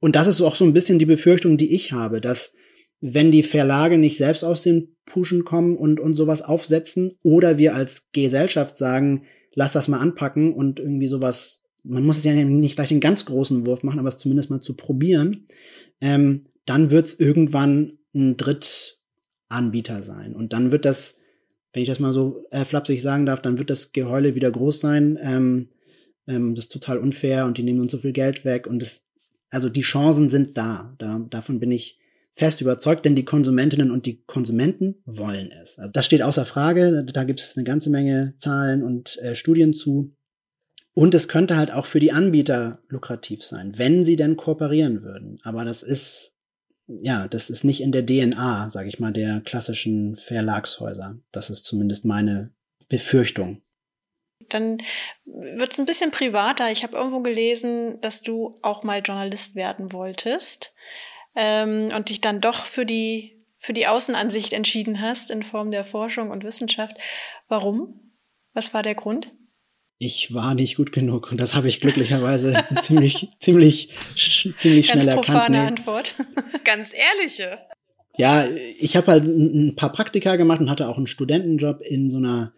Und 0.00 0.16
das 0.16 0.26
ist 0.26 0.40
auch 0.40 0.54
so 0.54 0.64
ein 0.64 0.72
bisschen 0.72 0.98
die 0.98 1.06
Befürchtung, 1.06 1.56
die 1.56 1.74
ich 1.74 1.92
habe, 1.92 2.20
dass 2.20 2.54
wenn 3.00 3.30
die 3.30 3.42
Verlage 3.42 3.98
nicht 3.98 4.16
selbst 4.16 4.44
aus 4.44 4.62
den 4.62 4.96
Puschen 5.06 5.44
kommen 5.44 5.76
und, 5.76 5.98
und 6.00 6.14
sowas 6.14 6.42
aufsetzen 6.42 7.12
oder 7.22 7.58
wir 7.58 7.74
als 7.74 8.12
Gesellschaft 8.12 8.76
sagen, 8.76 9.24
lass 9.54 9.72
das 9.72 9.88
mal 9.88 9.98
anpacken 9.98 10.52
und 10.52 10.78
irgendwie 10.78 11.08
sowas, 11.08 11.62
man 11.82 12.04
muss 12.04 12.18
es 12.18 12.24
ja 12.24 12.32
nicht 12.32 12.76
gleich 12.76 12.90
den 12.90 13.00
ganz 13.00 13.24
großen 13.24 13.66
Wurf 13.66 13.82
machen, 13.82 13.98
aber 13.98 14.08
es 14.08 14.18
zumindest 14.18 14.50
mal 14.50 14.60
zu 14.60 14.74
probieren, 14.74 15.46
ähm, 16.00 16.46
dann 16.66 16.90
wird 16.90 17.06
es 17.06 17.18
irgendwann 17.18 17.98
ein 18.14 18.36
Drittanbieter 18.36 20.02
sein. 20.02 20.34
Und 20.34 20.52
dann 20.52 20.70
wird 20.70 20.84
das, 20.84 21.18
wenn 21.72 21.82
ich 21.82 21.88
das 21.88 22.00
mal 22.00 22.12
so 22.12 22.44
äh, 22.50 22.64
flapsig 22.64 23.02
sagen 23.02 23.26
darf, 23.26 23.40
dann 23.40 23.58
wird 23.58 23.70
das 23.70 23.92
Geheule 23.92 24.34
wieder 24.34 24.50
groß 24.50 24.78
sein. 24.78 25.18
Ähm, 25.22 25.68
ähm, 26.26 26.54
das 26.54 26.66
ist 26.66 26.72
total 26.72 26.98
unfair 26.98 27.46
und 27.46 27.56
die 27.56 27.62
nehmen 27.62 27.80
uns 27.80 27.92
so 27.92 27.98
viel 27.98 28.12
Geld 28.12 28.44
weg 28.44 28.66
und 28.66 28.80
das, 28.80 29.06
also 29.48 29.68
die 29.68 29.80
Chancen 29.80 30.28
sind 30.28 30.56
da. 30.56 30.94
da 30.98 31.18
davon 31.30 31.60
bin 31.60 31.72
ich 31.72 31.99
fest 32.40 32.62
überzeugt, 32.62 33.04
denn 33.04 33.14
die 33.14 33.26
Konsumentinnen 33.26 33.90
und 33.90 34.06
die 34.06 34.22
Konsumenten 34.22 35.02
wollen 35.04 35.52
es. 35.52 35.78
Also 35.78 35.90
das 35.92 36.06
steht 36.06 36.22
außer 36.22 36.46
Frage, 36.46 37.04
da 37.04 37.24
gibt 37.24 37.38
es 37.38 37.54
eine 37.54 37.64
ganze 37.64 37.90
Menge 37.90 38.32
Zahlen 38.38 38.82
und 38.82 39.18
äh, 39.18 39.34
Studien 39.34 39.74
zu. 39.74 40.16
Und 40.94 41.14
es 41.14 41.28
könnte 41.28 41.58
halt 41.58 41.70
auch 41.70 41.84
für 41.84 42.00
die 42.00 42.12
Anbieter 42.12 42.78
lukrativ 42.88 43.44
sein, 43.44 43.76
wenn 43.76 44.06
sie 44.06 44.16
denn 44.16 44.38
kooperieren 44.38 45.02
würden. 45.02 45.38
Aber 45.42 45.66
das 45.66 45.82
ist, 45.82 46.32
ja, 46.86 47.28
das 47.28 47.50
ist 47.50 47.62
nicht 47.62 47.82
in 47.82 47.92
der 47.92 48.06
DNA, 48.06 48.70
sage 48.70 48.88
ich 48.88 48.98
mal, 48.98 49.12
der 49.12 49.42
klassischen 49.42 50.16
Verlagshäuser. 50.16 51.18
Das 51.32 51.50
ist 51.50 51.64
zumindest 51.64 52.06
meine 52.06 52.54
Befürchtung. 52.88 53.60
Dann 54.48 54.78
wird 55.26 55.74
es 55.74 55.78
ein 55.78 55.84
bisschen 55.84 56.10
privater. 56.10 56.72
Ich 56.72 56.84
habe 56.84 56.96
irgendwo 56.96 57.20
gelesen, 57.20 58.00
dass 58.00 58.22
du 58.22 58.58
auch 58.62 58.82
mal 58.82 59.02
Journalist 59.04 59.56
werden 59.56 59.92
wolltest 59.92 60.74
ähm, 61.34 61.90
und 61.94 62.08
dich 62.08 62.20
dann 62.20 62.40
doch 62.40 62.64
für 62.64 62.86
die, 62.86 63.44
für 63.58 63.72
die 63.72 63.86
Außenansicht 63.86 64.52
entschieden 64.52 65.00
hast 65.00 65.30
in 65.30 65.42
Form 65.42 65.70
der 65.70 65.84
Forschung 65.84 66.30
und 66.30 66.44
Wissenschaft. 66.44 66.96
Warum? 67.48 68.12
Was 68.52 68.74
war 68.74 68.82
der 68.82 68.94
Grund? 68.94 69.32
Ich 69.98 70.32
war 70.32 70.54
nicht 70.54 70.76
gut 70.76 70.92
genug 70.92 71.30
und 71.30 71.38
das 71.38 71.54
habe 71.54 71.68
ich 71.68 71.80
glücklicherweise 71.80 72.64
ziemlich, 72.82 73.28
ziemlich, 73.38 73.90
ziemlich 74.16 74.86
schnell 74.86 75.04
Ganz 75.04 75.14
profane 75.14 75.58
erkannt. 75.58 75.78
Antwort. 75.78 76.14
Ganz 76.64 76.94
ehrliche. 76.94 77.58
Ja, 78.16 78.46
ich 78.78 78.96
habe 78.96 79.06
halt 79.08 79.24
ein 79.24 79.76
paar 79.76 79.92
Praktika 79.92 80.36
gemacht 80.36 80.60
und 80.60 80.70
hatte 80.70 80.88
auch 80.88 80.96
einen 80.96 81.06
Studentenjob 81.06 81.80
in 81.82 82.10
so 82.10 82.16
einer 82.16 82.52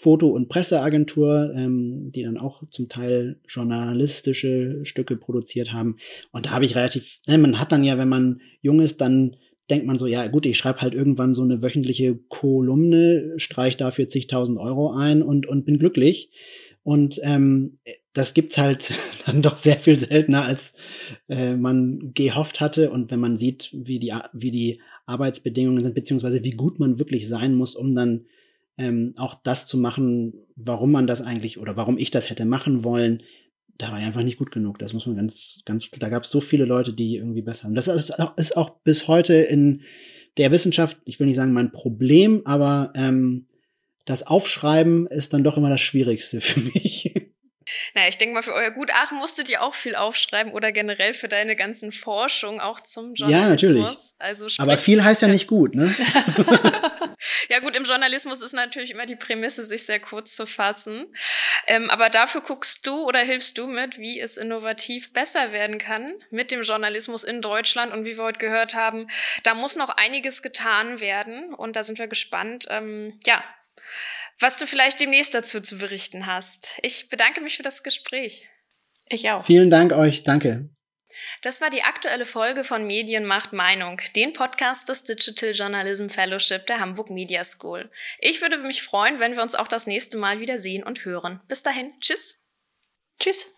Foto- 0.00 0.28
und 0.28 0.48
Presseagentur, 0.48 1.52
ähm, 1.56 2.12
die 2.12 2.22
dann 2.22 2.38
auch 2.38 2.62
zum 2.70 2.88
Teil 2.88 3.40
journalistische 3.48 4.84
Stücke 4.84 5.16
produziert 5.16 5.72
haben. 5.72 5.96
Und 6.30 6.46
da 6.46 6.50
habe 6.50 6.64
ich 6.64 6.76
relativ, 6.76 7.18
ne, 7.26 7.36
man 7.36 7.58
hat 7.58 7.72
dann 7.72 7.82
ja, 7.82 7.98
wenn 7.98 8.08
man 8.08 8.40
jung 8.62 8.80
ist, 8.80 9.00
dann 9.00 9.36
denkt 9.68 9.86
man 9.86 9.98
so, 9.98 10.06
ja 10.06 10.28
gut, 10.28 10.46
ich 10.46 10.56
schreibe 10.56 10.82
halt 10.82 10.94
irgendwann 10.94 11.34
so 11.34 11.42
eine 11.42 11.62
wöchentliche 11.62 12.16
Kolumne, 12.28 13.34
streich 13.38 13.76
dafür 13.76 14.08
zigtausend 14.08 14.56
Euro 14.58 14.92
ein 14.92 15.20
und, 15.20 15.48
und 15.48 15.66
bin 15.66 15.80
glücklich. 15.80 16.30
Und 16.84 17.20
ähm, 17.24 17.78
das 18.12 18.34
gibt's 18.34 18.56
halt 18.56 18.92
dann 19.26 19.42
doch 19.42 19.56
sehr 19.56 19.78
viel 19.78 19.98
seltener, 19.98 20.44
als 20.44 20.74
äh, 21.28 21.56
man 21.56 22.12
gehofft 22.14 22.60
hatte. 22.60 22.92
Und 22.92 23.10
wenn 23.10 23.20
man 23.20 23.36
sieht, 23.36 23.70
wie 23.72 23.98
die, 23.98 24.14
wie 24.32 24.52
die 24.52 24.80
Arbeitsbedingungen 25.06 25.82
sind, 25.82 25.96
beziehungsweise 25.96 26.44
wie 26.44 26.52
gut 26.52 26.78
man 26.78 27.00
wirklich 27.00 27.26
sein 27.26 27.56
muss, 27.56 27.74
um 27.74 27.96
dann 27.96 28.26
ähm, 28.78 29.14
auch 29.16 29.34
das 29.42 29.66
zu 29.66 29.76
machen, 29.76 30.32
warum 30.56 30.92
man 30.92 31.06
das 31.06 31.20
eigentlich 31.20 31.58
oder 31.58 31.76
warum 31.76 31.98
ich 31.98 32.10
das 32.10 32.30
hätte 32.30 32.44
machen 32.44 32.84
wollen, 32.84 33.22
da 33.76 33.92
war 33.92 34.00
ich 34.00 34.06
einfach 34.06 34.22
nicht 34.22 34.38
gut 34.38 34.50
genug. 34.50 34.78
Das 34.78 34.92
muss 34.92 35.06
man 35.06 35.16
ganz, 35.16 35.60
ganz, 35.64 35.90
da 35.90 36.08
gab 36.08 36.24
es 36.24 36.30
so 36.30 36.40
viele 36.40 36.64
Leute, 36.64 36.92
die 36.92 37.16
irgendwie 37.16 37.42
besser 37.42 37.64
haben. 37.64 37.74
Das 37.74 37.88
ist, 37.88 38.12
ist 38.36 38.56
auch 38.56 38.70
bis 38.82 39.06
heute 39.06 39.34
in 39.34 39.82
der 40.36 40.50
Wissenschaft, 40.50 40.96
ich 41.04 41.18
will 41.18 41.26
nicht 41.26 41.36
sagen 41.36 41.52
mein 41.52 41.72
Problem, 41.72 42.42
aber 42.44 42.92
ähm, 42.94 43.46
das 44.04 44.26
Aufschreiben 44.26 45.06
ist 45.06 45.32
dann 45.32 45.44
doch 45.44 45.56
immer 45.56 45.70
das 45.70 45.80
Schwierigste 45.80 46.40
für 46.40 46.60
mich. 46.60 47.14
Naja, 47.94 48.08
ich 48.08 48.16
denke 48.16 48.34
mal, 48.34 48.42
für 48.42 48.54
euer 48.54 48.70
Gutachten 48.70 49.18
musstet 49.18 49.50
ihr 49.50 49.62
auch 49.62 49.74
viel 49.74 49.94
aufschreiben 49.94 50.52
oder 50.52 50.72
generell 50.72 51.12
für 51.12 51.28
deine 51.28 51.54
ganzen 51.54 51.92
Forschung 51.92 52.60
auch 52.60 52.80
zum 52.80 53.14
Journalismus. 53.14 53.30
Ja, 53.30 53.48
natürlich. 53.50 54.14
Also 54.18 54.46
Aber 54.56 54.78
viel 54.78 55.04
heißt 55.04 55.20
ja 55.20 55.28
nicht 55.28 55.48
gut, 55.48 55.74
ne? 55.74 55.94
ja 57.48 57.58
gut, 57.60 57.76
im 57.76 57.84
Journalismus 57.84 58.42
ist 58.42 58.52
natürlich 58.52 58.90
immer 58.90 59.06
die 59.06 59.16
Prämisse, 59.16 59.64
sich 59.64 59.84
sehr 59.84 60.00
kurz 60.00 60.36
zu 60.36 60.46
fassen. 60.46 61.06
Ähm, 61.66 61.90
aber 61.90 62.10
dafür 62.10 62.40
guckst 62.40 62.86
du 62.86 63.04
oder 63.06 63.20
hilfst 63.20 63.58
du 63.58 63.66
mit, 63.66 63.98
wie 63.98 64.20
es 64.20 64.36
innovativ 64.36 65.12
besser 65.12 65.52
werden 65.52 65.78
kann 65.78 66.14
mit 66.30 66.50
dem 66.50 66.62
Journalismus 66.62 67.24
in 67.24 67.42
Deutschland. 67.42 67.92
Und 67.92 68.04
wie 68.04 68.16
wir 68.16 68.24
heute 68.24 68.38
gehört 68.38 68.74
haben, 68.74 69.08
da 69.42 69.54
muss 69.54 69.76
noch 69.76 69.90
einiges 69.90 70.42
getan 70.42 71.00
werden. 71.00 71.54
Und 71.54 71.76
da 71.76 71.82
sind 71.82 71.98
wir 71.98 72.08
gespannt. 72.08 72.66
Ähm, 72.68 73.18
ja, 73.26 73.42
was 74.38 74.58
du 74.58 74.66
vielleicht 74.66 75.00
demnächst 75.00 75.34
dazu 75.34 75.60
zu 75.60 75.78
berichten 75.78 76.26
hast. 76.26 76.78
Ich 76.82 77.08
bedanke 77.08 77.40
mich 77.40 77.56
für 77.56 77.62
das 77.62 77.82
Gespräch. 77.82 78.48
Ich 79.08 79.30
auch. 79.30 79.44
Vielen 79.44 79.70
Dank 79.70 79.92
euch. 79.92 80.22
Danke. 80.22 80.68
Das 81.42 81.60
war 81.60 81.70
die 81.70 81.82
aktuelle 81.82 82.26
Folge 82.26 82.64
von 82.64 82.86
Medien 82.86 83.24
macht 83.24 83.52
Meinung, 83.52 84.00
den 84.16 84.32
Podcast 84.32 84.88
des 84.88 85.04
Digital 85.04 85.52
Journalism 85.52 86.08
Fellowship 86.08 86.66
der 86.66 86.80
Hamburg 86.80 87.10
Media 87.10 87.44
School. 87.44 87.90
Ich 88.18 88.40
würde 88.40 88.58
mich 88.58 88.82
freuen, 88.82 89.20
wenn 89.20 89.34
wir 89.34 89.42
uns 89.42 89.54
auch 89.54 89.68
das 89.68 89.86
nächste 89.86 90.16
Mal 90.16 90.40
wieder 90.40 90.58
sehen 90.58 90.82
und 90.82 91.04
hören. 91.04 91.40
Bis 91.48 91.62
dahin, 91.62 91.92
tschüss. 92.00 92.38
Tschüss. 93.18 93.57